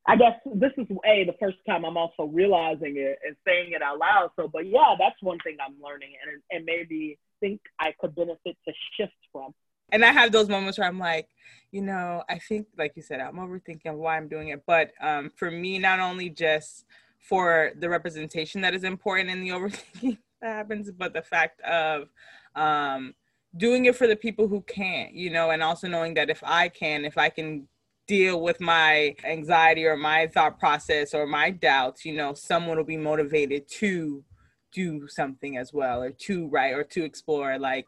I 0.06 0.16
guess 0.16 0.34
this 0.44 0.72
is 0.76 0.86
a 1.04 1.24
the 1.24 1.34
first 1.40 1.58
time 1.68 1.84
I'm 1.84 1.96
also 1.96 2.24
realizing 2.24 2.96
it 2.96 3.18
and 3.26 3.36
saying 3.46 3.72
it 3.72 3.82
out 3.82 3.98
loud. 3.98 4.30
So, 4.36 4.48
but 4.52 4.66
yeah, 4.66 4.94
that's 4.98 5.20
one 5.20 5.38
thing 5.44 5.56
I'm 5.64 5.76
learning 5.82 6.12
and, 6.22 6.42
and 6.50 6.64
maybe 6.64 7.18
think 7.40 7.60
I 7.78 7.92
could 8.00 8.14
benefit 8.14 8.56
to 8.66 8.72
shift 8.96 9.12
from 9.32 9.54
and 9.90 10.04
I 10.04 10.12
have 10.12 10.32
those 10.32 10.48
moments 10.48 10.78
where 10.78 10.88
I'm 10.88 10.98
like, 10.98 11.28
you 11.72 11.82
know, 11.82 12.22
I 12.28 12.38
think, 12.38 12.66
like 12.78 12.92
you 12.96 13.02
said, 13.02 13.20
I'm 13.20 13.36
overthinking 13.36 13.94
why 13.94 14.16
I'm 14.16 14.28
doing 14.28 14.48
it. 14.48 14.62
But 14.66 14.92
um, 15.00 15.30
for 15.36 15.50
me, 15.50 15.78
not 15.78 16.00
only 16.00 16.30
just 16.30 16.84
for 17.18 17.72
the 17.78 17.88
representation 17.88 18.60
that 18.62 18.74
is 18.74 18.84
important 18.84 19.30
in 19.30 19.40
the 19.40 19.48
overthinking 19.50 20.18
that 20.40 20.48
happens, 20.48 20.90
but 20.90 21.12
the 21.12 21.22
fact 21.22 21.60
of, 21.62 22.08
um, 22.54 23.14
doing 23.56 23.86
it 23.86 23.96
for 23.96 24.06
the 24.06 24.16
people 24.16 24.48
who 24.48 24.60
can't, 24.62 25.14
you 25.14 25.30
know, 25.30 25.50
and 25.50 25.62
also 25.62 25.88
knowing 25.88 26.14
that 26.14 26.30
if 26.30 26.42
I 26.44 26.68
can, 26.68 27.04
if 27.04 27.16
I 27.16 27.28
can 27.28 27.66
deal 28.06 28.40
with 28.40 28.60
my 28.60 29.14
anxiety 29.24 29.86
or 29.86 29.96
my 29.96 30.26
thought 30.28 30.58
process 30.58 31.14
or 31.14 31.26
my 31.26 31.50
doubts, 31.50 32.04
you 32.04 32.14
know, 32.14 32.34
someone 32.34 32.76
will 32.76 32.84
be 32.84 32.96
motivated 32.96 33.68
to 33.68 34.24
do 34.72 35.08
something 35.08 35.56
as 35.56 35.72
well 35.72 36.02
or 36.02 36.10
to 36.10 36.48
write 36.48 36.74
or 36.74 36.84
to 36.84 37.04
explore. 37.04 37.58
Like, 37.58 37.86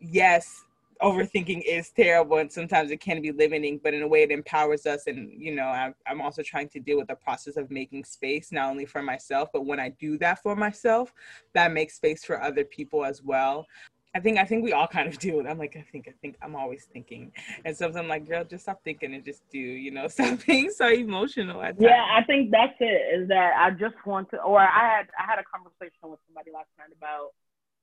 yes, 0.00 0.64
overthinking 1.00 1.62
is 1.66 1.90
terrible 1.90 2.38
and 2.38 2.50
sometimes 2.50 2.90
it 2.90 3.00
can 3.00 3.22
be 3.22 3.32
limiting 3.32 3.80
but 3.82 3.94
in 3.94 4.02
a 4.02 4.08
way 4.08 4.22
it 4.22 4.30
empowers 4.30 4.86
us 4.86 5.06
and 5.06 5.30
you 5.32 5.54
know 5.54 5.66
I'm, 5.66 5.94
I'm 6.06 6.20
also 6.20 6.42
trying 6.42 6.68
to 6.70 6.80
deal 6.80 6.98
with 6.98 7.08
the 7.08 7.14
process 7.14 7.56
of 7.56 7.70
making 7.70 8.04
space 8.04 8.50
not 8.52 8.70
only 8.70 8.86
for 8.86 9.02
myself 9.02 9.48
but 9.52 9.66
when 9.66 9.78
i 9.78 9.90
do 9.90 10.18
that 10.18 10.42
for 10.42 10.56
myself 10.56 11.12
that 11.54 11.72
makes 11.72 11.94
space 11.94 12.24
for 12.24 12.42
other 12.42 12.64
people 12.64 13.04
as 13.04 13.22
well 13.22 13.66
I 14.14 14.20
think 14.20 14.38
I 14.38 14.44
think 14.44 14.64
we 14.64 14.72
all 14.72 14.88
kind 14.88 15.08
of 15.08 15.18
do 15.26 15.38
it. 15.38 15.46
I'm 15.46 15.58
like, 15.58 15.76
I 15.76 15.84
think, 15.92 16.08
I 16.08 16.14
think 16.20 16.36
I'm 16.42 16.56
always 16.56 16.86
thinking. 16.92 17.30
And 17.64 17.76
sometimes 17.76 17.96
I'm 17.96 18.08
like, 18.08 18.26
girl, 18.26 18.42
just 18.42 18.64
stop 18.64 18.82
thinking 18.82 19.14
and 19.14 19.24
just 19.24 19.42
do, 19.50 19.58
you 19.58 19.90
know, 19.90 20.08
stop 20.16 20.44
being 20.46 20.70
so 20.70 20.88
emotional 20.88 21.62
at 21.62 21.80
Yeah, 21.80 22.04
I 22.10 22.24
think 22.24 22.50
that's 22.50 22.74
it, 22.80 23.20
is 23.20 23.28
that 23.28 23.52
I 23.56 23.70
just 23.70 23.94
want 24.06 24.30
to 24.30 24.40
or 24.42 24.60
I 24.60 24.96
had 24.96 25.06
I 25.18 25.24
had 25.28 25.38
a 25.38 25.44
conversation 25.44 26.10
with 26.10 26.20
somebody 26.26 26.50
last 26.52 26.68
night 26.78 26.90
about, 26.96 27.32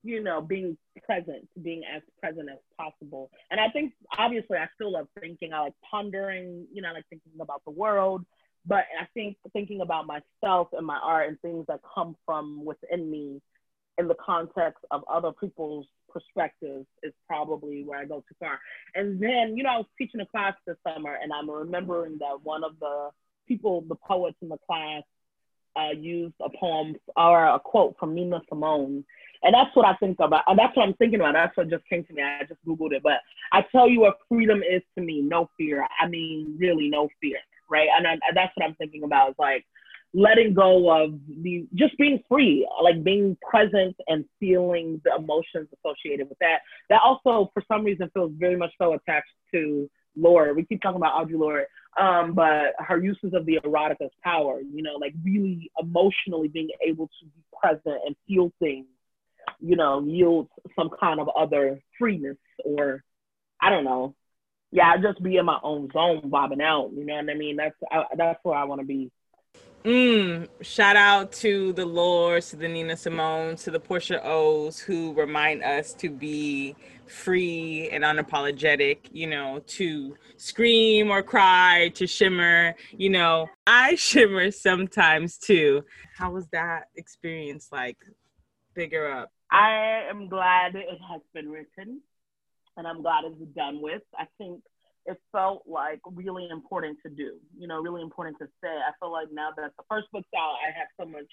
you 0.05 0.21
know, 0.21 0.39
being 0.39 0.77
present, 1.03 1.47
being 1.61 1.81
as 1.83 2.03
present 2.21 2.47
as 2.49 2.59
possible. 2.77 3.31
And 3.49 3.59
I 3.59 3.69
think 3.69 3.93
obviously 4.17 4.57
I 4.57 4.67
still 4.75 4.93
love 4.93 5.07
thinking. 5.19 5.51
I 5.51 5.61
like 5.61 5.73
pondering, 5.89 6.67
you 6.71 6.81
know, 6.81 6.89
I 6.89 6.93
like 6.93 7.07
thinking 7.09 7.31
about 7.41 7.63
the 7.65 7.71
world. 7.71 8.23
But 8.67 8.85
I 8.99 9.05
think 9.13 9.37
thinking 9.51 9.81
about 9.81 10.05
myself 10.05 10.69
and 10.73 10.85
my 10.85 10.99
art 11.03 11.27
and 11.27 11.39
things 11.41 11.65
that 11.67 11.79
come 11.93 12.15
from 12.25 12.63
within 12.63 13.09
me 13.09 13.41
in 13.97 14.07
the 14.07 14.15
context 14.15 14.83
of 14.91 15.03
other 15.11 15.31
people's 15.31 15.87
perspectives 16.09 16.85
is 17.01 17.13
probably 17.27 17.83
where 17.83 17.99
I 17.99 18.05
go 18.05 18.23
too 18.27 18.35
far. 18.39 18.59
And 18.93 19.19
then, 19.19 19.57
you 19.57 19.63
know, 19.63 19.69
I 19.69 19.77
was 19.77 19.87
teaching 19.97 20.21
a 20.21 20.25
class 20.25 20.53
this 20.67 20.77
summer 20.87 21.17
and 21.21 21.33
I'm 21.33 21.49
remembering 21.49 22.19
that 22.19 22.43
one 22.43 22.63
of 22.63 22.79
the 22.79 23.09
people, 23.47 23.83
the 23.87 23.95
poets 23.95 24.37
in 24.41 24.49
the 24.49 24.57
class, 24.67 25.03
uh, 25.75 25.91
used 25.91 26.35
a 26.41 26.49
poem 26.57 26.95
or 27.15 27.45
a 27.45 27.59
quote 27.59 27.95
from 27.99 28.15
Nina 28.15 28.41
Simone. 28.49 29.03
And 29.43 29.53
that's 29.53 29.75
what 29.75 29.85
I 29.85 29.95
think 29.95 30.17
about. 30.19 30.43
And 30.47 30.57
that's 30.57 30.75
what 30.75 30.87
I'm 30.87 30.93
thinking 30.95 31.19
about. 31.19 31.33
That's 31.33 31.55
what 31.55 31.69
just 31.69 31.87
came 31.87 32.03
to 32.05 32.13
me. 32.13 32.21
I 32.23 32.43
just 32.45 32.65
Googled 32.65 32.93
it. 32.93 33.03
But 33.03 33.19
I 33.51 33.65
tell 33.71 33.87
you 33.89 34.01
what 34.01 34.17
freedom 34.29 34.61
is 34.63 34.81
to 34.97 35.03
me 35.03 35.21
no 35.21 35.49
fear. 35.57 35.85
I 36.01 36.07
mean, 36.07 36.55
really, 36.59 36.89
no 36.89 37.09
fear. 37.21 37.37
Right. 37.69 37.89
And, 37.95 38.07
I, 38.07 38.17
that's 38.33 38.51
what 38.55 38.67
I'm 38.67 38.75
thinking 38.75 39.03
about. 39.03 39.31
Is 39.31 39.35
like, 39.39 39.65
letting 40.15 40.53
go 40.53 40.89
of 40.89 41.19
the 41.43 41.67
just 41.75 41.97
being 41.97 42.23
free, 42.29 42.67
like 42.81 43.03
being 43.03 43.37
present 43.47 43.93
and 44.07 44.23
feeling 44.39 45.01
the 45.03 45.13
emotions 45.13 45.67
associated 45.77 46.29
with 46.29 46.39
that. 46.39 46.59
That 46.89 47.01
also, 47.03 47.51
for 47.53 47.61
some 47.67 47.83
reason, 47.83 48.09
feels 48.13 48.31
very 48.37 48.55
much 48.55 48.71
so 48.79 48.93
attached 48.93 49.27
to 49.53 49.89
Lorde. 50.15 50.55
We 50.55 50.63
keep 50.63 50.81
talking 50.81 50.97
about 50.97 51.13
Audre 51.15 51.37
Lorde, 51.37 51.65
um, 51.99 52.33
but 52.33 52.75
her 52.79 52.97
uses 52.97 53.33
of 53.33 53.45
the 53.45 53.59
erotic 53.65 53.97
as 54.01 54.09
power, 54.23 54.61
you 54.61 54.81
know, 54.81 54.95
like 54.95 55.13
really 55.23 55.69
emotionally 55.81 56.47
being 56.47 56.69
able 56.85 57.07
to 57.07 57.25
be 57.25 57.43
present 57.61 57.99
and 58.05 58.15
feel 58.25 58.53
things, 58.59 58.85
you 59.59 59.75
know, 59.75 60.03
yields 60.05 60.49
some 60.77 60.89
kind 60.99 61.19
of 61.19 61.29
other 61.35 61.79
freeness 61.97 62.37
or 62.63 63.03
I 63.61 63.69
don't 63.69 63.85
know. 63.85 64.15
Yeah, 64.71 64.91
I 64.91 64.97
just 64.97 65.23
be 65.23 65.37
in 65.37 65.45
my 65.45 65.59
own 65.63 65.89
zone, 65.91 66.29
bobbing 66.29 66.61
out. 66.61 66.91
You 66.93 67.05
know 67.05 67.15
what 67.15 67.29
I 67.29 67.33
mean? 67.33 67.55
That's 67.55 67.75
I, 67.91 68.03
that's 68.17 68.39
where 68.43 68.57
I 68.57 68.65
want 68.65 68.81
to 68.81 68.87
be. 68.87 69.11
Mm, 69.85 70.47
shout 70.61 70.95
out 70.95 71.31
to 71.33 71.71
the 71.73 71.85
Lordes, 71.85 72.49
to 72.49 72.55
the 72.55 72.67
Nina 72.67 72.97
Simone, 72.97 73.55
to 73.57 73.69
the 73.69 73.79
Porsha 73.79 74.19
O's 74.23 74.79
who 74.79 75.13
remind 75.13 75.63
us 75.63 75.93
to 75.93 76.09
be 76.09 76.75
free 77.05 77.87
and 77.91 78.03
unapologetic, 78.03 78.97
you 79.11 79.27
know, 79.27 79.61
to 79.67 80.17
scream 80.37 81.11
or 81.11 81.21
cry, 81.21 81.91
to 81.93 82.07
shimmer. 82.07 82.73
You 82.97 83.11
know, 83.11 83.47
I 83.67 83.93
shimmer 83.95 84.49
sometimes 84.49 85.37
too. 85.37 85.85
How 86.17 86.31
was 86.31 86.47
that 86.47 86.85
experience 86.95 87.69
like? 87.71 87.97
Bigger 88.73 89.09
up. 89.09 89.31
I 89.51 90.03
am 90.09 90.27
glad 90.27 90.75
it 90.75 90.99
has 91.09 91.21
been 91.33 91.49
written 91.49 92.01
and 92.77 92.87
I'm 92.87 93.01
glad 93.01 93.23
it's 93.25 93.39
done 93.55 93.81
with. 93.81 94.01
I 94.17 94.25
think 94.37 94.61
it 95.05 95.19
felt 95.31 95.63
like 95.67 95.99
really 96.11 96.47
important 96.49 96.97
to 97.03 97.09
do, 97.09 97.35
you 97.57 97.67
know, 97.67 97.79
really 97.81 98.01
important 98.01 98.37
to 98.39 98.45
say. 98.61 98.69
I 98.69 98.91
feel 98.99 99.11
like 99.11 99.27
now 99.31 99.49
that 99.55 99.71
the 99.77 99.83
first 99.89 100.07
book's 100.11 100.27
out, 100.37 100.55
I 100.67 100.77
have 100.77 100.87
so 100.99 101.05
much 101.05 101.29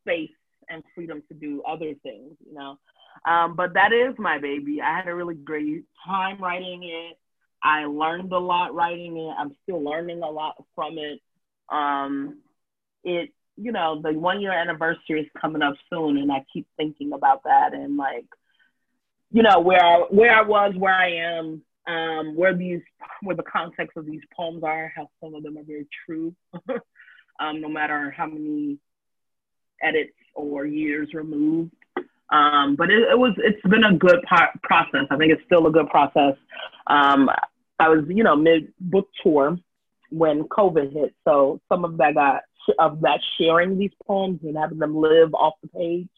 space 0.00 0.30
and 0.68 0.82
freedom 0.94 1.22
to 1.28 1.34
do 1.34 1.62
other 1.68 1.94
things, 2.02 2.36
you 2.46 2.54
know. 2.54 2.78
Um, 3.26 3.54
but 3.54 3.74
that 3.74 3.92
is 3.92 4.14
my 4.18 4.38
baby. 4.38 4.80
I 4.80 4.96
had 4.96 5.08
a 5.08 5.14
really 5.14 5.34
great 5.34 5.84
time 6.04 6.38
writing 6.40 6.84
it. 6.84 7.18
I 7.62 7.84
learned 7.84 8.32
a 8.32 8.38
lot 8.38 8.74
writing 8.74 9.16
it. 9.16 9.34
I'm 9.38 9.54
still 9.62 9.82
learning 9.82 10.22
a 10.22 10.30
lot 10.30 10.56
from 10.74 10.98
it. 10.98 11.20
Um, 11.68 12.40
it, 13.04 13.30
you 13.62 13.72
know, 13.72 14.00
the 14.02 14.12
one 14.12 14.40
year 14.40 14.52
anniversary 14.52 15.20
is 15.20 15.26
coming 15.40 15.62
up 15.62 15.74
soon, 15.90 16.18
and 16.18 16.30
I 16.32 16.44
keep 16.52 16.66
thinking 16.76 17.12
about 17.12 17.44
that 17.44 17.74
and 17.74 17.96
like, 17.96 18.26
you 19.30 19.42
know, 19.42 19.60
where 19.60 19.82
I, 19.82 19.98
where 20.10 20.32
I 20.32 20.42
was, 20.42 20.74
where 20.76 20.94
I 20.94 21.38
am, 21.38 21.62
um, 21.86 22.36
where 22.36 22.54
these 22.54 22.80
where 23.22 23.36
the 23.36 23.42
context 23.42 23.96
of 23.96 24.06
these 24.06 24.20
poems 24.36 24.62
are, 24.62 24.92
how 24.94 25.08
some 25.22 25.34
of 25.34 25.42
them 25.42 25.58
are 25.58 25.64
very 25.64 25.86
true, 26.06 26.34
um, 27.40 27.60
no 27.60 27.68
matter 27.68 28.10
how 28.10 28.26
many 28.26 28.78
edits 29.82 30.12
or 30.34 30.66
years 30.66 31.08
removed. 31.14 31.72
Um, 32.30 32.76
but 32.76 32.90
it, 32.90 33.02
it, 33.10 33.18
was 33.18 33.34
it's 33.38 33.60
been 33.68 33.84
a 33.84 33.96
good 33.96 34.20
po- 34.28 34.58
process. 34.62 35.06
I 35.10 35.16
think 35.16 35.32
it's 35.32 35.44
still 35.44 35.66
a 35.66 35.70
good 35.70 35.88
process. 35.88 36.34
Um, 36.86 37.28
I 37.78 37.88
was 37.88 38.04
you 38.08 38.24
know 38.24 38.36
mid 38.36 38.72
book 38.80 39.08
tour 39.22 39.58
when 40.10 40.44
COVID 40.44 40.92
hit, 40.92 41.14
so 41.24 41.60
some 41.68 41.84
of 41.84 41.96
that 41.98 42.14
got 42.14 42.42
of 42.78 43.00
that 43.02 43.20
sharing 43.38 43.78
these 43.78 43.92
poems 44.06 44.40
and 44.42 44.56
having 44.56 44.78
them 44.78 44.96
live 44.96 45.34
off 45.34 45.54
the 45.62 45.68
page 45.68 46.08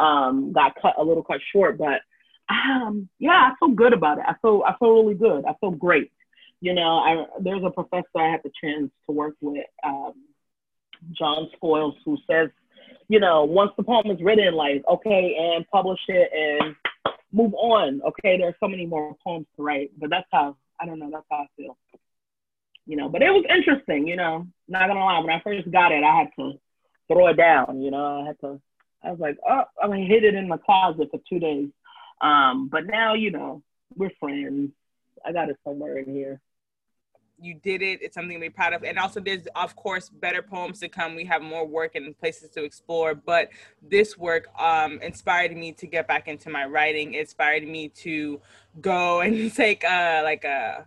um, 0.00 0.52
got 0.52 0.80
cut 0.80 0.94
a 0.98 1.04
little 1.04 1.22
cut 1.22 1.40
short, 1.52 1.78
but 1.78 2.00
um, 2.48 3.08
yeah, 3.18 3.50
I 3.50 3.52
feel 3.58 3.74
good 3.74 3.92
about 3.92 4.18
it. 4.18 4.24
I 4.26 4.34
feel 4.42 4.62
I 4.66 4.74
feel 4.78 4.94
really 4.94 5.14
good. 5.14 5.44
I 5.44 5.54
feel 5.60 5.70
great. 5.70 6.10
You 6.60 6.74
know, 6.74 6.98
I 6.98 7.26
there's 7.40 7.62
a 7.64 7.70
professor 7.70 8.06
I 8.16 8.30
had 8.30 8.40
the 8.42 8.50
chance 8.62 8.90
to 9.06 9.12
work 9.12 9.34
with, 9.40 9.64
um, 9.84 10.14
John 11.12 11.48
Skoyles, 11.56 11.94
who 12.04 12.18
says, 12.28 12.50
you 13.08 13.20
know, 13.20 13.44
once 13.44 13.72
the 13.76 13.82
poem 13.82 14.10
is 14.10 14.20
written, 14.22 14.54
like 14.54 14.82
okay, 14.90 15.36
and 15.38 15.68
publish 15.68 16.00
it 16.08 16.30
and 16.32 16.74
move 17.32 17.54
on. 17.54 18.00
Okay, 18.02 18.36
there's 18.38 18.54
so 18.60 18.68
many 18.68 18.86
more 18.86 19.16
poems 19.22 19.46
to 19.56 19.62
write, 19.62 19.90
but 19.98 20.10
that's 20.10 20.28
how 20.32 20.56
I 20.80 20.86
don't 20.86 20.98
know. 20.98 21.10
That's 21.10 21.26
how 21.30 21.38
I 21.38 21.46
feel. 21.56 21.76
You 22.86 22.96
know, 22.96 23.08
but 23.08 23.22
it 23.22 23.30
was 23.30 23.44
interesting. 23.48 24.06
You 24.06 24.16
know, 24.16 24.46
not 24.68 24.88
gonna 24.88 25.04
lie, 25.04 25.18
when 25.20 25.30
I 25.30 25.40
first 25.40 25.70
got 25.70 25.92
it, 25.92 26.02
I 26.02 26.18
had 26.18 26.28
to 26.36 26.54
throw 27.08 27.28
it 27.28 27.36
down. 27.36 27.82
You 27.82 27.90
know, 27.90 28.22
I 28.22 28.26
had 28.26 28.40
to. 28.40 28.60
I 29.02 29.10
was 29.10 29.20
like, 29.20 29.38
oh, 29.48 29.62
I 29.82 29.88
mean, 29.88 30.06
hid 30.06 30.24
it 30.24 30.34
in 30.34 30.46
my 30.46 30.58
closet 30.58 31.08
for 31.10 31.20
two 31.28 31.38
days 31.38 31.70
um, 32.20 32.68
but 32.68 32.86
now, 32.86 33.14
you 33.14 33.30
know, 33.30 33.62
we're 33.94 34.10
friends. 34.20 34.72
I 35.24 35.32
got 35.32 35.48
it 35.48 35.56
somewhere 35.64 35.98
in 35.98 36.12
here. 36.12 36.40
You 37.42 37.54
did 37.54 37.80
it. 37.80 38.02
It's 38.02 38.14
something 38.14 38.36
to 38.36 38.40
be 38.40 38.50
proud 38.50 38.74
of. 38.74 38.84
And 38.84 38.98
also, 38.98 39.18
there's, 39.18 39.46
of 39.56 39.74
course, 39.74 40.10
better 40.10 40.42
poems 40.42 40.80
to 40.80 40.88
come. 40.88 41.14
We 41.14 41.24
have 41.24 41.40
more 41.40 41.66
work 41.66 41.94
and 41.94 42.18
places 42.18 42.50
to 42.50 42.64
explore. 42.64 43.14
But 43.14 43.48
this 43.80 44.18
work 44.18 44.48
um, 44.60 45.00
inspired 45.00 45.56
me 45.56 45.72
to 45.72 45.86
get 45.86 46.06
back 46.06 46.28
into 46.28 46.50
my 46.50 46.66
writing, 46.66 47.14
it 47.14 47.20
inspired 47.20 47.66
me 47.66 47.88
to 47.88 48.40
go 48.80 49.20
and 49.20 49.52
take 49.54 49.84
a, 49.84 50.22
like 50.22 50.44
a, 50.44 50.86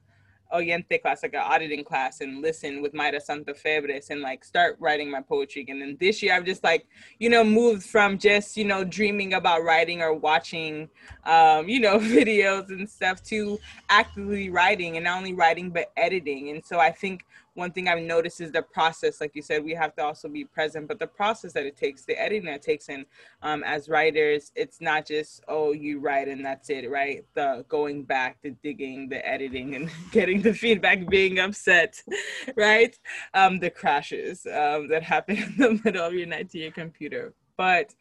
oyente 0.53 1.01
class, 1.01 1.23
like 1.23 1.33
an 1.33 1.41
auditing 1.43 1.83
class, 1.83 2.21
and 2.21 2.41
listen 2.41 2.81
with 2.81 2.93
Mayra 2.93 3.21
Santos-Febres 3.21 4.09
and 4.09 4.21
like 4.21 4.43
start 4.43 4.77
writing 4.79 5.09
my 5.09 5.21
poetry. 5.21 5.63
again. 5.63 5.81
And 5.81 5.97
this 5.99 6.21
year, 6.21 6.35
I've 6.35 6.45
just 6.45 6.63
like, 6.63 6.85
you 7.19 7.29
know, 7.29 7.43
moved 7.43 7.83
from 7.83 8.17
just, 8.17 8.55
you 8.55 8.65
know, 8.65 8.83
dreaming 8.83 9.33
about 9.33 9.63
writing 9.63 10.01
or 10.01 10.13
watching, 10.13 10.89
um, 11.25 11.67
you 11.67 11.79
know, 11.79 11.97
videos 11.99 12.69
and 12.69 12.89
stuff 12.89 13.23
to 13.23 13.59
actively 13.89 14.49
writing 14.49 14.97
and 14.97 15.05
not 15.05 15.17
only 15.17 15.33
writing, 15.33 15.69
but 15.69 15.91
editing. 15.97 16.49
And 16.49 16.63
so 16.63 16.79
I 16.79 16.91
think 16.91 17.25
one 17.55 17.71
thing 17.71 17.87
I've 17.87 18.01
noticed 18.01 18.41
is 18.41 18.51
the 18.51 18.61
process. 18.61 19.21
Like 19.21 19.35
you 19.35 19.41
said, 19.41 19.63
we 19.63 19.73
have 19.73 19.95
to 19.95 20.03
also 20.03 20.27
be 20.27 20.43
present, 20.43 20.87
but 20.87 20.99
the 20.99 21.07
process 21.07 21.53
that 21.53 21.65
it 21.65 21.75
takes, 21.75 22.03
the 22.03 22.19
editing 22.19 22.45
that 22.45 22.61
takes 22.61 22.89
in 22.89 23.05
um, 23.41 23.63
as 23.63 23.89
writers, 23.89 24.51
it's 24.55 24.81
not 24.81 25.05
just, 25.05 25.43
oh, 25.47 25.71
you 25.71 25.99
write 25.99 26.27
and 26.27 26.43
that's 26.45 26.69
it, 26.69 26.89
right? 26.89 27.23
The 27.35 27.65
going 27.69 28.03
back, 28.03 28.37
the 28.41 28.51
digging, 28.63 29.09
the 29.09 29.25
editing, 29.27 29.75
and 29.75 29.89
getting 30.11 30.41
the 30.41 30.53
feedback, 30.53 31.07
being 31.09 31.39
upset, 31.39 32.01
right? 32.55 32.97
Um, 33.33 33.59
the 33.59 33.69
crashes 33.69 34.45
um, 34.47 34.87
that 34.89 35.03
happen 35.03 35.37
in 35.37 35.57
the 35.57 35.81
middle 35.83 36.05
of 36.05 36.13
your 36.13 36.27
night 36.27 36.49
to 36.51 36.59
your 36.59 36.71
computer. 36.71 37.33
But 37.55 37.93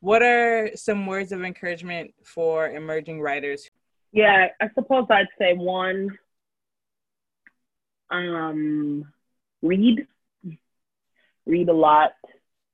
what 0.00 0.22
are 0.22 0.70
some 0.74 1.06
words 1.06 1.32
of 1.32 1.42
encouragement 1.42 2.12
for 2.22 2.70
emerging 2.70 3.20
writers? 3.20 3.70
Yeah, 4.12 4.48
I 4.60 4.68
suppose 4.74 5.06
I'd 5.10 5.26
say 5.38 5.54
one, 5.54 6.16
um, 8.10 9.12
read, 9.62 10.06
read 11.46 11.68
a 11.68 11.72
lot, 11.72 12.12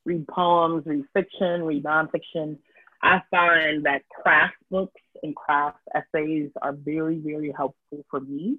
read 0.05 0.26
poems, 0.29 0.85
read 0.87 1.05
fiction, 1.12 1.62
read 1.62 1.85
nonfiction. 1.85 2.59
I 3.03 3.23
find 3.31 3.85
that 3.85 4.03
craft 4.09 4.57
books 4.71 5.00
and 5.23 5.37
craft 5.37 5.79
essays 5.95 6.50
are 6.62 6.73
very, 6.73 7.19
very 7.19 7.53
helpful 7.57 8.05
for 8.11 8.21
me 8.21 8.59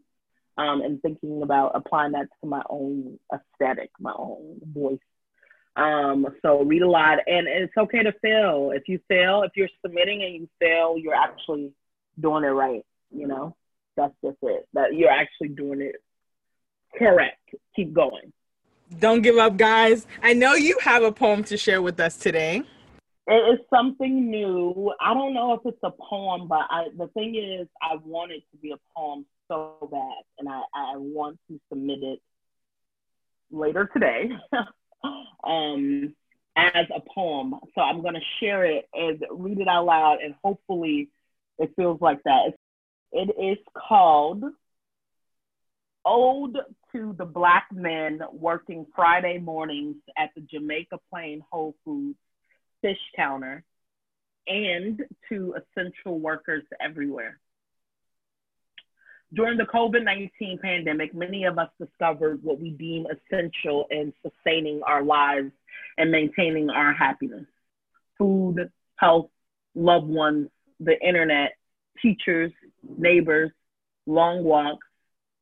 um, 0.57 0.81
and 0.81 1.01
thinking 1.01 1.41
about 1.41 1.71
applying 1.75 2.13
that 2.13 2.27
to 2.41 2.47
my 2.47 2.61
own 2.69 3.19
aesthetic, 3.33 3.89
my 3.99 4.13
own 4.17 4.59
voice. 4.63 4.99
Um, 5.75 6.27
so 6.41 6.63
read 6.63 6.83
a 6.83 6.89
lot, 6.89 7.19
and 7.27 7.47
it's 7.47 7.75
okay 7.77 8.03
to 8.03 8.13
fail. 8.21 8.71
If 8.73 8.87
you 8.87 8.99
fail, 9.09 9.43
if 9.43 9.51
you're 9.55 9.69
submitting 9.81 10.23
and 10.23 10.33
you 10.33 10.49
fail, 10.59 10.95
you're 10.97 11.15
actually 11.15 11.73
doing 12.19 12.45
it 12.45 12.49
right. 12.49 12.85
You 13.11 13.27
know, 13.27 13.55
that's 13.97 14.13
just 14.23 14.37
it. 14.41 14.67
That 14.73 14.93
you're 14.93 15.09
actually 15.09 15.49
doing 15.49 15.81
it 15.81 15.95
correct. 16.97 17.55
Keep 17.75 17.93
going. 17.93 18.31
Don't 18.99 19.21
give 19.21 19.37
up, 19.37 19.57
guys. 19.57 20.05
I 20.21 20.33
know 20.33 20.53
you 20.53 20.77
have 20.81 21.03
a 21.03 21.11
poem 21.11 21.43
to 21.45 21.57
share 21.57 21.81
with 21.81 21.99
us 21.99 22.17
today. 22.17 22.61
It 23.27 23.33
is 23.33 23.59
something 23.73 24.29
new. 24.29 24.93
I 25.01 25.13
don't 25.13 25.33
know 25.33 25.53
if 25.53 25.61
it's 25.65 25.79
a 25.83 25.89
poem, 25.89 26.47
but 26.47 26.61
I, 26.69 26.85
the 26.95 27.07
thing 27.07 27.35
is, 27.35 27.67
I 27.81 27.95
want 28.03 28.31
it 28.31 28.43
to 28.51 28.57
be 28.57 28.71
a 28.71 28.77
poem 28.95 29.25
so 29.47 29.89
bad, 29.91 30.23
and 30.37 30.47
I, 30.47 30.61
I 30.75 30.97
want 30.97 31.39
to 31.49 31.59
submit 31.69 32.03
it 32.03 32.19
later 33.51 33.89
today 33.91 34.29
um, 35.43 36.13
as 36.55 36.85
a 36.95 37.01
poem. 37.13 37.55
So 37.73 37.81
I'm 37.81 38.01
going 38.01 38.13
to 38.13 38.21
share 38.39 38.63
it 38.63 38.87
and 38.93 39.23
read 39.31 39.59
it 39.59 39.67
out 39.67 39.85
loud, 39.85 40.19
and 40.23 40.35
hopefully 40.43 41.09
it 41.57 41.71
feels 41.75 41.99
like 42.01 42.21
that. 42.23 42.53
It 43.11 43.33
is 43.41 43.57
called 43.75 44.43
Ode 46.05 46.57
to 46.91 47.15
the 47.17 47.25
Black 47.25 47.67
Men 47.73 48.19
Working 48.31 48.85
Friday 48.95 49.39
Mornings 49.39 49.95
at 50.17 50.29
the 50.35 50.41
Jamaica 50.41 50.99
Plain 51.09 51.43
Whole 51.51 51.75
Foods 51.83 52.17
Fish 52.81 52.99
Counter 53.15 53.63
and 54.47 55.01
to 55.29 55.55
essential 55.55 56.19
workers 56.19 56.63
everywhere. 56.79 57.39
During 59.33 59.57
the 59.57 59.63
COVID 59.63 60.03
19 60.03 60.59
pandemic, 60.61 61.13
many 61.15 61.45
of 61.45 61.57
us 61.57 61.69
discovered 61.79 62.43
what 62.43 62.59
we 62.59 62.69
deem 62.69 63.07
essential 63.07 63.87
in 63.89 64.13
sustaining 64.21 64.81
our 64.85 65.03
lives 65.03 65.51
and 65.97 66.11
maintaining 66.11 66.69
our 66.69 66.93
happiness 66.93 67.45
food, 68.17 68.71
health, 68.95 69.29
loved 69.73 70.07
ones, 70.07 70.47
the 70.79 70.97
internet, 71.05 71.53
teachers, 72.01 72.51
neighbors, 72.97 73.51
long 74.05 74.43
walks, 74.43 74.84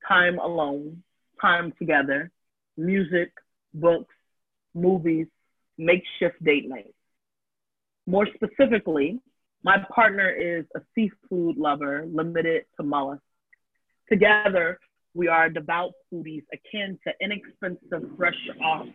time 0.07 0.39
alone, 0.39 1.03
time 1.41 1.74
together, 1.79 2.31
music, 2.77 3.31
books, 3.74 4.13
movies, 4.74 5.27
makeshift 5.77 6.43
date 6.43 6.67
nights. 6.67 6.93
More 8.05 8.27
specifically, 8.36 9.19
my 9.63 9.77
partner 9.93 10.29
is 10.29 10.65
a 10.75 10.81
seafood 10.93 11.57
lover 11.57 12.05
limited 12.12 12.65
to 12.77 12.83
mollusks. 12.83 13.24
Together, 14.10 14.79
we 15.13 15.27
are 15.27 15.50
devout 15.50 15.93
foodies 16.12 16.43
akin 16.51 17.00
to 17.07 17.13
inexpensive 17.22 18.10
fresh 18.17 18.50
off, 18.62 18.88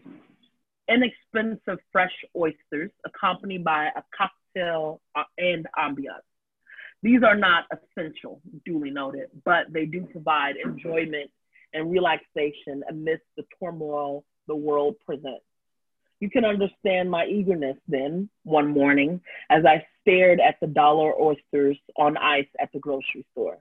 inexpensive 0.88 1.78
fresh 1.90 2.12
oysters 2.36 2.90
accompanied 3.06 3.64
by 3.64 3.86
a 3.86 4.02
cocktail 4.16 5.00
uh, 5.16 5.22
and 5.38 5.66
ambiance. 5.78 6.26
These 7.02 7.22
are 7.22 7.36
not 7.36 7.64
essential, 7.72 8.40
duly 8.64 8.90
noted, 8.90 9.28
but 9.44 9.72
they 9.72 9.86
do 9.86 10.06
provide 10.10 10.56
enjoyment 10.56 11.30
and 11.72 11.90
relaxation 11.90 12.82
amidst 12.88 13.26
the 13.36 13.44
turmoil 13.60 14.24
the 14.48 14.56
world 14.56 14.96
presents. 15.06 15.44
You 16.20 16.28
can 16.30 16.44
understand 16.44 17.10
my 17.10 17.26
eagerness 17.26 17.76
then, 17.86 18.28
one 18.42 18.68
morning, 18.68 19.20
as 19.50 19.64
I 19.64 19.86
stared 20.00 20.40
at 20.40 20.56
the 20.60 20.66
dollar 20.66 21.12
oysters 21.20 21.78
on 21.96 22.16
ice 22.16 22.48
at 22.60 22.72
the 22.72 22.80
grocery 22.80 23.24
store. 23.32 23.58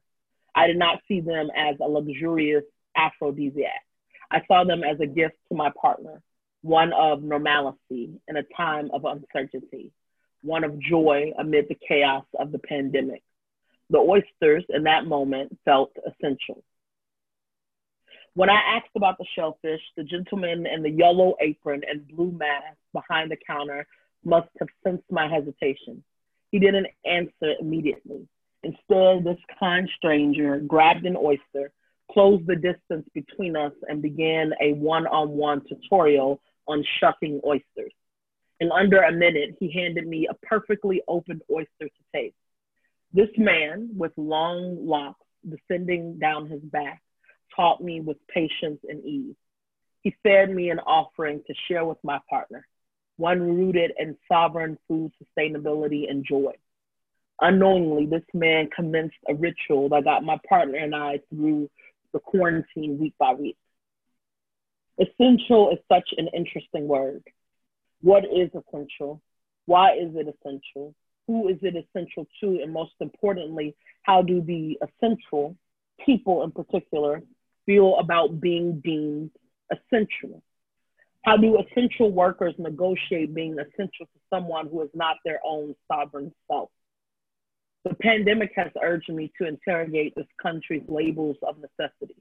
I 0.55 0.65
did 0.65 0.77
not 0.77 1.01
see 1.07 1.19
them 1.19 1.49
as 1.55 1.75
a 1.79 1.87
luxurious 1.87 2.63
aphrodisiac. 2.95 3.83
I 4.31 4.41
saw 4.47 4.63
them 4.63 4.83
as 4.83 4.99
a 4.99 5.05
gift 5.05 5.35
to 5.49 5.55
my 5.55 5.71
partner, 5.79 6.23
one 6.61 6.91
of 6.93 7.21
normalcy 7.21 8.19
in 8.27 8.37
a 8.37 8.43
time 8.55 8.89
of 8.91 9.05
uncertainty, 9.05 9.91
one 10.41 10.63
of 10.63 10.79
joy 10.79 11.31
amid 11.37 11.67
the 11.69 11.77
chaos 11.87 12.25
of 12.39 12.51
the 12.51 12.59
pandemic. 12.59 13.23
The 13.89 13.97
oysters 13.97 14.65
in 14.69 14.83
that 14.83 15.05
moment 15.05 15.57
felt 15.65 15.91
essential. 16.05 16.63
When 18.33 18.49
I 18.49 18.61
asked 18.75 18.95
about 18.95 19.17
the 19.17 19.25
shellfish, 19.35 19.81
the 19.95 20.03
gentleman 20.03 20.67
in 20.67 20.83
the 20.83 20.91
yellow 20.91 21.35
apron 21.41 21.81
and 21.89 22.07
blue 22.07 22.31
mask 22.31 22.77
behind 22.93 23.31
the 23.31 23.37
counter 23.47 23.87
must 24.23 24.49
have 24.59 24.67
sensed 24.83 25.09
my 25.09 25.27
hesitation. 25.27 26.03
He 26.51 26.59
didn't 26.59 26.87
answer 27.05 27.55
immediately. 27.59 28.27
Instead, 28.63 29.23
this 29.23 29.39
kind 29.59 29.89
stranger 29.97 30.59
grabbed 30.59 31.05
an 31.05 31.17
oyster, 31.17 31.71
closed 32.11 32.45
the 32.47 32.55
distance 32.55 33.07
between 33.13 33.55
us, 33.55 33.73
and 33.87 34.01
began 34.01 34.51
a 34.61 34.73
one 34.73 35.07
on 35.07 35.29
one 35.29 35.61
tutorial 35.67 36.39
on 36.67 36.83
shucking 36.99 37.41
oysters. 37.45 37.93
In 38.59 38.71
under 38.71 39.01
a 39.01 39.11
minute, 39.11 39.55
he 39.59 39.71
handed 39.71 40.07
me 40.07 40.27
a 40.29 40.45
perfectly 40.45 41.01
opened 41.07 41.41
oyster 41.51 41.87
to 41.87 42.03
taste. 42.13 42.35
This 43.13 43.29
man, 43.37 43.91
with 43.95 44.11
long 44.17 44.87
locks 44.87 45.25
descending 45.47 46.19
down 46.19 46.49
his 46.49 46.61
back, 46.61 47.01
taught 47.55 47.81
me 47.81 48.01
with 48.01 48.17
patience 48.27 48.79
and 48.87 49.03
ease. 49.05 49.35
He 50.01 50.15
fed 50.23 50.49
me 50.49 50.69
an 50.69 50.79
offering 50.79 51.43
to 51.47 51.53
share 51.67 51.85
with 51.85 51.97
my 52.03 52.19
partner, 52.29 52.67
one 53.17 53.41
rooted 53.41 53.91
in 53.97 54.17
sovereign 54.31 54.77
food 54.87 55.11
sustainability 55.21 56.09
and 56.09 56.25
joy. 56.25 56.53
Unknowingly, 57.39 58.07
this 58.07 58.23
man 58.33 58.69
commenced 58.75 59.17
a 59.27 59.35
ritual 59.35 59.89
that 59.89 60.03
got 60.03 60.23
my 60.23 60.39
partner 60.49 60.77
and 60.77 60.95
I 60.95 61.19
through 61.29 61.69
the 62.13 62.19
quarantine 62.19 62.97
week 62.99 63.13
by 63.19 63.33
week. 63.33 63.57
Essential 64.99 65.69
is 65.69 65.77
such 65.87 66.09
an 66.17 66.29
interesting 66.33 66.87
word. 66.87 67.23
What 68.01 68.23
is 68.25 68.49
essential? 68.53 69.21
Why 69.65 69.93
is 69.93 70.15
it 70.15 70.27
essential? 70.27 70.93
Who 71.27 71.49
is 71.49 71.57
it 71.61 71.75
essential 71.75 72.27
to? 72.41 72.61
And 72.61 72.71
most 72.71 72.93
importantly, 72.99 73.75
how 74.03 74.21
do 74.21 74.41
the 74.41 74.77
essential 74.81 75.57
people 76.05 76.43
in 76.43 76.51
particular 76.51 77.21
feel 77.65 77.97
about 77.99 78.39
being 78.39 78.79
deemed 78.83 79.31
essential? 79.71 80.41
How 81.25 81.35
do 81.35 81.59
essential 81.59 82.09
workers 82.09 82.53
negotiate 82.57 83.33
being 83.33 83.57
essential 83.59 84.05
to 84.05 84.19
someone 84.29 84.69
who 84.69 84.81
is 84.83 84.89
not 84.93 85.17
their 85.25 85.39
own 85.43 85.75
sovereign 85.91 86.33
self? 86.49 86.69
The 87.83 87.95
pandemic 87.95 88.51
has 88.55 88.71
urged 88.81 89.09
me 89.09 89.31
to 89.37 89.47
interrogate 89.47 90.13
this 90.15 90.27
country's 90.41 90.83
labels 90.87 91.37
of 91.43 91.57
necessity. 91.57 92.15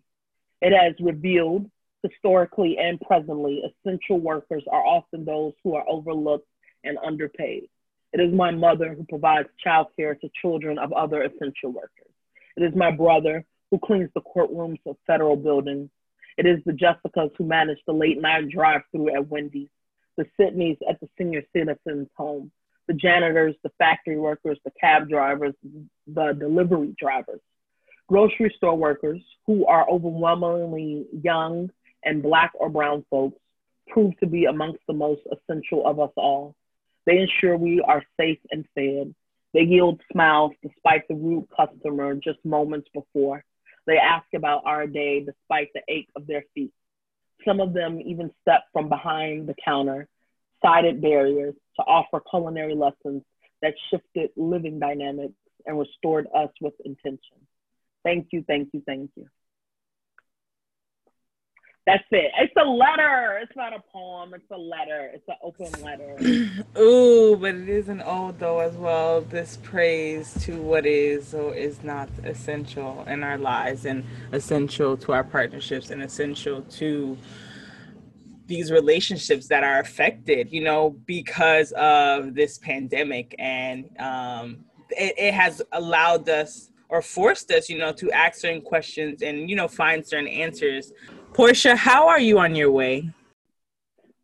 It 0.61 0.73
has 0.73 0.95
revealed, 1.01 1.71
historically 2.11 2.79
and 2.79 3.01
presently, 3.01 3.63
essential 3.63 4.19
workers 4.19 4.65
are 4.71 4.85
often 4.85 5.25
those 5.25 5.53
who 5.63 5.75
are 5.75 5.85
overlooked 5.89 6.49
and 6.85 6.99
underpaid. 7.05 7.69
It 8.13 8.21
is 8.21 8.33
my 8.33 8.51
mother 8.51 8.95
who 8.95 9.05
provides 9.05 9.49
childcare 9.65 10.19
to 10.21 10.31
children 10.41 10.79
of 10.79 10.93
other 10.93 11.23
essential 11.23 11.71
workers. 11.73 12.13
It 12.57 12.63
is 12.63 12.75
my 12.75 12.91
brother 12.91 13.45
who 13.71 13.79
cleans 13.79 14.11
the 14.15 14.23
courtrooms 14.23 14.81
of 14.87 14.97
federal 15.07 15.37
buildings. 15.37 15.91
It 16.39 16.47
is 16.47 16.59
the 16.65 16.73
Jessicas 16.73 17.31
who 17.37 17.45
manage 17.45 17.79
the 17.87 17.93
late 17.93 18.21
night 18.21 18.49
drive 18.49 18.83
through 18.93 19.15
at 19.15 19.29
Wendy's, 19.29 19.69
the 20.17 20.27
Sydneys 20.39 20.79
at 20.89 21.01
the 21.01 21.09
senior 21.19 21.43
citizens 21.55 22.09
home, 22.17 22.51
the 22.87 22.95
janitors, 22.95 23.55
the 23.63 23.73
factory 23.79 24.19
workers, 24.19 24.59
the 24.65 24.71
cab 24.81 25.09
drivers, 25.09 25.55
the 26.07 26.33
delivery 26.39 26.95
drivers, 26.99 27.41
grocery 28.07 28.53
store 28.57 28.77
workers 28.77 29.21
who 29.47 29.67
are 29.67 29.89
overwhelmingly 29.91 31.07
young 31.23 31.71
and 32.07 32.23
Black 32.23 32.53
or 32.55 32.71
Brown 32.71 33.05
folks 33.11 33.39
prove 33.89 34.17
to 34.21 34.27
be 34.27 34.47
amongst 34.47 34.81
the 34.87 34.95
most 34.95 35.21
essential 35.31 35.87
of 35.87 36.01
us 36.01 36.13
all. 36.17 36.55
They 37.05 37.19
ensure 37.19 37.57
we 37.57 37.83
are 37.83 38.03
safe 38.19 38.39
and 38.51 38.65
fed. 38.75 39.15
They 39.53 39.61
yield 39.61 40.01
smiles 40.11 40.53
despite 40.63 41.07
the 41.09 41.15
rude 41.15 41.49
customer 41.55 42.15
just 42.15 42.43
moments 42.45 42.89
before. 42.95 43.45
They 43.87 43.99
ask 43.99 44.27
about 44.35 44.63
our 44.65 44.87
day 44.87 45.21
despite 45.21 45.69
the 45.75 45.83
ache 45.89 46.09
of 46.17 46.27
their 46.27 46.45
feet. 46.55 46.73
Some 47.45 47.61
of 47.61 47.73
them 47.73 48.01
even 48.01 48.33
step 48.43 48.63
from 48.73 48.89
behind 48.89 49.49
the 49.49 49.55
counter 49.65 50.09
sided 50.63 51.01
barriers 51.01 51.55
to 51.77 51.83
offer 51.83 52.21
culinary 52.31 52.75
lessons 52.75 53.23
that 53.63 53.75
shifted 53.91 54.31
living 54.37 54.79
dynamics 54.79 55.35
and 55.65 55.79
restored 55.79 56.27
us 56.35 56.51
with 56.61 56.75
intention. 56.85 57.39
Thank 58.05 58.29
you, 58.33 58.45
thank 58.47 58.71
you, 58.73 58.83
thank 58.87 59.11
you. 59.17 59.27
That's 61.87 62.03
it. 62.11 62.33
It's 62.41 62.53
a 62.57 62.65
letter. 62.65 63.39
It's 63.41 63.55
not 63.55 63.73
a 63.73 63.81
poem. 63.93 64.35
It's 64.35 64.51
a 64.51 64.57
letter. 64.57 65.13
It's 65.15 65.29
an 65.29 65.37
open 65.41 65.71
letter. 65.85 66.17
Ooh, 66.81 67.37
but 67.37 67.55
it 67.55 67.69
is 67.69 67.89
an 67.89 68.03
ode 68.05 68.41
though 68.41 68.59
as 68.59 68.75
well. 68.75 69.21
This 69.21 69.59
praise 69.63 70.35
to 70.45 70.61
what 70.61 70.85
is 70.85 71.33
or 71.33 71.55
is 71.55 71.85
not 71.85 72.09
essential 72.25 73.05
in 73.07 73.23
our 73.23 73.39
lives 73.39 73.87
and 73.87 74.05
essential 74.33 74.97
to 74.97 75.13
our 75.13 75.23
partnerships 75.23 75.91
and 75.91 76.03
essential 76.03 76.63
to 76.63 77.17
these 78.47 78.73
relationships 78.73 79.47
that 79.49 79.63
are 79.63 79.79
affected, 79.79 80.53
you 80.53 80.65
know, 80.65 80.91
because 81.07 81.71
of 81.73 82.35
this 82.35 82.59
pandemic 82.59 83.35
and 83.39 83.89
um, 84.01 84.65
it, 84.91 85.15
it 85.17 85.35
has 85.35 85.63
allowed 85.71 86.29
us 86.29 86.71
or 86.89 87.03
forced 87.03 87.51
us, 87.51 87.69
you 87.69 87.79
know, 87.79 87.93
to 87.93 88.11
ask 88.13 88.41
certain 88.41 88.63
questions 88.63 89.23
and, 89.23 89.51
you 89.51 89.57
know, 89.57 89.67
find 89.69 90.07
certain 90.07 90.29
answers. 90.29 90.93
Porsha, 91.37 91.77
how 91.77 92.09
are 92.09 92.19
you 92.19 92.39
on 92.39 92.55
your 92.55 92.71
way? 92.71 93.11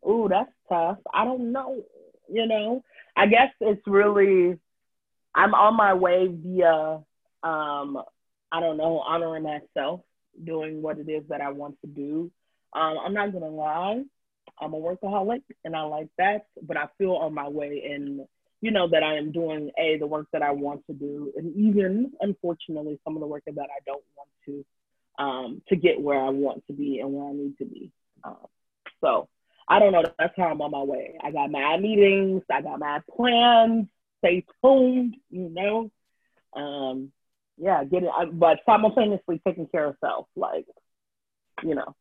Ooh, 0.03 0.27
that's 0.27 0.49
tough. 0.67 0.97
I 1.13 1.23
don't 1.25 1.51
know. 1.51 1.83
You 2.27 2.47
know, 2.47 2.83
I 3.15 3.27
guess 3.27 3.51
it's 3.61 3.85
really, 3.85 4.57
I'm 5.35 5.53
on 5.53 5.75
my 5.75 5.93
way 5.93 6.27
via, 6.27 7.03
um, 7.43 8.01
I 8.51 8.59
don't 8.59 8.77
know, 8.77 8.97
honoring 8.99 9.43
myself, 9.43 10.01
doing 10.43 10.81
what 10.81 10.97
it 10.97 11.07
is 11.07 11.23
that 11.29 11.39
I 11.39 11.51
want 11.51 11.79
to 11.81 11.87
do. 11.87 12.31
Um, 12.73 12.97
I'm 13.05 13.13
not 13.13 13.31
gonna 13.31 13.49
lie, 13.49 14.01
I'm 14.59 14.73
a 14.73 14.79
workaholic 14.79 15.43
and 15.63 15.75
I 15.75 15.83
like 15.83 16.09
that, 16.17 16.47
but 16.63 16.77
I 16.77 16.87
feel 16.97 17.13
on 17.13 17.35
my 17.35 17.47
way 17.47 17.91
and 17.93 18.21
you 18.61 18.71
know, 18.71 18.87
that 18.87 19.03
I 19.03 19.17
am 19.17 19.33
doing 19.33 19.69
a 19.77 19.97
the 19.97 20.07
work 20.07 20.27
that 20.31 20.41
I 20.41 20.51
want 20.51 20.87
to 20.87 20.93
do, 20.93 21.33
and 21.35 21.53
even 21.57 22.13
unfortunately 22.21 22.97
some 23.03 23.15
of 23.15 23.19
the 23.19 23.27
work 23.27 23.43
that 23.45 23.51
I 23.59 23.79
don't 23.85 24.03
want 24.15 24.29
to, 24.45 24.65
um, 25.17 25.61
to 25.69 25.75
get 25.75 26.01
where 26.01 26.21
I 26.21 26.29
want 26.29 26.65
to 26.67 26.73
be 26.73 26.99
and 26.99 27.13
where 27.13 27.29
I 27.29 27.33
need 27.33 27.57
to 27.59 27.65
be. 27.65 27.91
Um, 28.23 28.37
so 29.01 29.27
I 29.67 29.79
don't 29.79 29.91
know. 29.91 30.03
That's 30.17 30.33
how 30.37 30.45
I'm 30.45 30.61
on 30.61 30.71
my 30.71 30.83
way. 30.83 31.17
I 31.23 31.31
got 31.31 31.51
my 31.51 31.77
meetings. 31.77 32.43
I 32.51 32.61
got 32.61 32.79
my 32.79 33.01
plans. 33.15 33.87
Stay 34.19 34.45
tuned. 34.63 35.15
You 35.29 35.49
know, 35.49 35.91
um, 36.55 37.11
yeah, 37.57 37.83
get 37.83 38.03
it. 38.03 38.09
But 38.33 38.59
simultaneously 38.65 39.41
taking 39.45 39.67
care 39.67 39.85
of 39.85 39.95
self, 39.99 40.27
like, 40.35 40.65
you 41.63 41.75
know, 41.75 41.95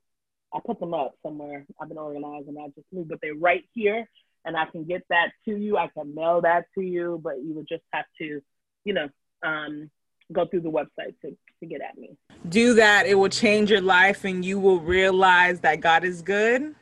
I 0.52 0.58
put 0.64 0.80
them 0.80 0.94
up 0.94 1.14
somewhere. 1.22 1.66
I've 1.80 1.88
been 1.88 1.98
organizing. 1.98 2.56
I 2.58 2.68
just 2.68 2.86
moved, 2.92 3.10
but 3.10 3.20
they're 3.20 3.34
right 3.34 3.64
here 3.74 4.08
and 4.44 4.56
I 4.56 4.66
can 4.66 4.84
get 4.84 5.02
that 5.10 5.32
to 5.44 5.56
you. 5.56 5.76
I 5.76 5.88
can 5.88 6.14
mail 6.14 6.40
that 6.42 6.66
to 6.74 6.80
you, 6.80 7.20
but 7.22 7.42
you 7.44 7.54
would 7.54 7.68
just 7.68 7.82
have 7.92 8.06
to, 8.18 8.40
you 8.84 8.94
know, 8.94 9.08
um, 9.42 9.90
go 10.32 10.46
through 10.46 10.62
the 10.62 10.70
website 10.70 11.14
to, 11.22 11.36
to 11.60 11.66
get 11.66 11.80
at 11.80 11.96
me. 11.98 12.16
Do 12.48 12.74
that. 12.74 13.06
It 13.06 13.14
will 13.14 13.28
change 13.28 13.70
your 13.70 13.80
life 13.80 14.24
and 14.24 14.44
you 14.44 14.58
will 14.58 14.80
realize 14.80 15.60
that 15.60 15.80
God 15.80 16.04
is 16.04 16.22
good 16.22 16.74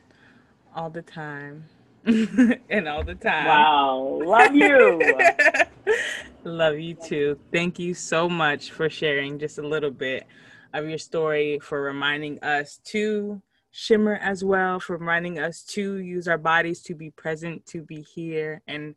all 0.75 0.89
the 0.89 1.01
time. 1.01 1.65
and 2.05 2.87
all 2.87 3.03
the 3.03 3.15
time. 3.15 3.45
Wow. 3.45 4.21
Love 4.23 4.55
you. 4.55 5.01
Love 6.43 6.79
you 6.79 6.93
too. 6.93 7.37
Thank 7.51 7.79
you 7.79 7.93
so 7.93 8.29
much 8.29 8.71
for 8.71 8.89
sharing 8.89 9.39
just 9.39 9.57
a 9.57 9.67
little 9.67 9.91
bit 9.91 10.25
of 10.73 10.87
your 10.87 10.97
story, 10.97 11.59
for 11.59 11.81
reminding 11.81 12.41
us 12.43 12.79
to 12.85 13.41
Shimmer 13.77 14.15
as 14.15 14.43
well 14.43 14.79
for 14.79 14.97
reminding 14.97 15.37
us 15.37 15.61
to 15.61 15.97
use 15.97 16.27
our 16.27 16.39
bodies 16.39 16.81
to 16.81 16.95
be 16.95 17.11
present, 17.11 17.63
to 17.67 17.83
be 17.83 18.01
here, 18.01 18.63
and 18.67 18.95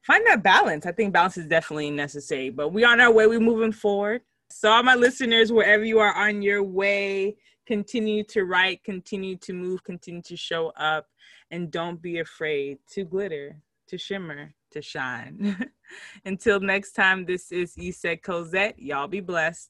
find 0.00 0.26
that 0.26 0.42
balance. 0.42 0.86
I 0.86 0.92
think 0.92 1.12
balance 1.12 1.36
is 1.36 1.44
definitely 1.44 1.90
necessary, 1.90 2.48
but 2.48 2.72
we 2.72 2.82
on 2.82 2.98
our 2.98 3.12
way. 3.12 3.26
We're 3.26 3.40
moving 3.40 3.72
forward. 3.72 4.22
So, 4.50 4.70
all 4.70 4.82
my 4.82 4.94
listeners, 4.94 5.52
wherever 5.52 5.84
you 5.84 5.98
are 5.98 6.14
on 6.14 6.40
your 6.40 6.62
way, 6.62 7.36
continue 7.66 8.22
to 8.24 8.44
write, 8.44 8.84
continue 8.84 9.36
to 9.38 9.52
move, 9.52 9.82
continue 9.82 10.22
to 10.22 10.36
show 10.36 10.68
up, 10.76 11.08
and 11.50 11.70
don't 11.70 12.00
be 12.00 12.20
afraid 12.20 12.78
to 12.92 13.04
glitter, 13.04 13.56
to 13.88 13.98
shimmer, 13.98 14.54
to 14.70 14.80
shine. 14.80 15.70
Until 16.24 16.60
next 16.60 16.92
time, 16.92 17.24
this 17.24 17.50
is 17.50 17.74
Iset 17.76 18.22
Cosette. 18.22 18.78
Y'all 18.78 19.08
be 19.08 19.20
blessed. 19.20 19.66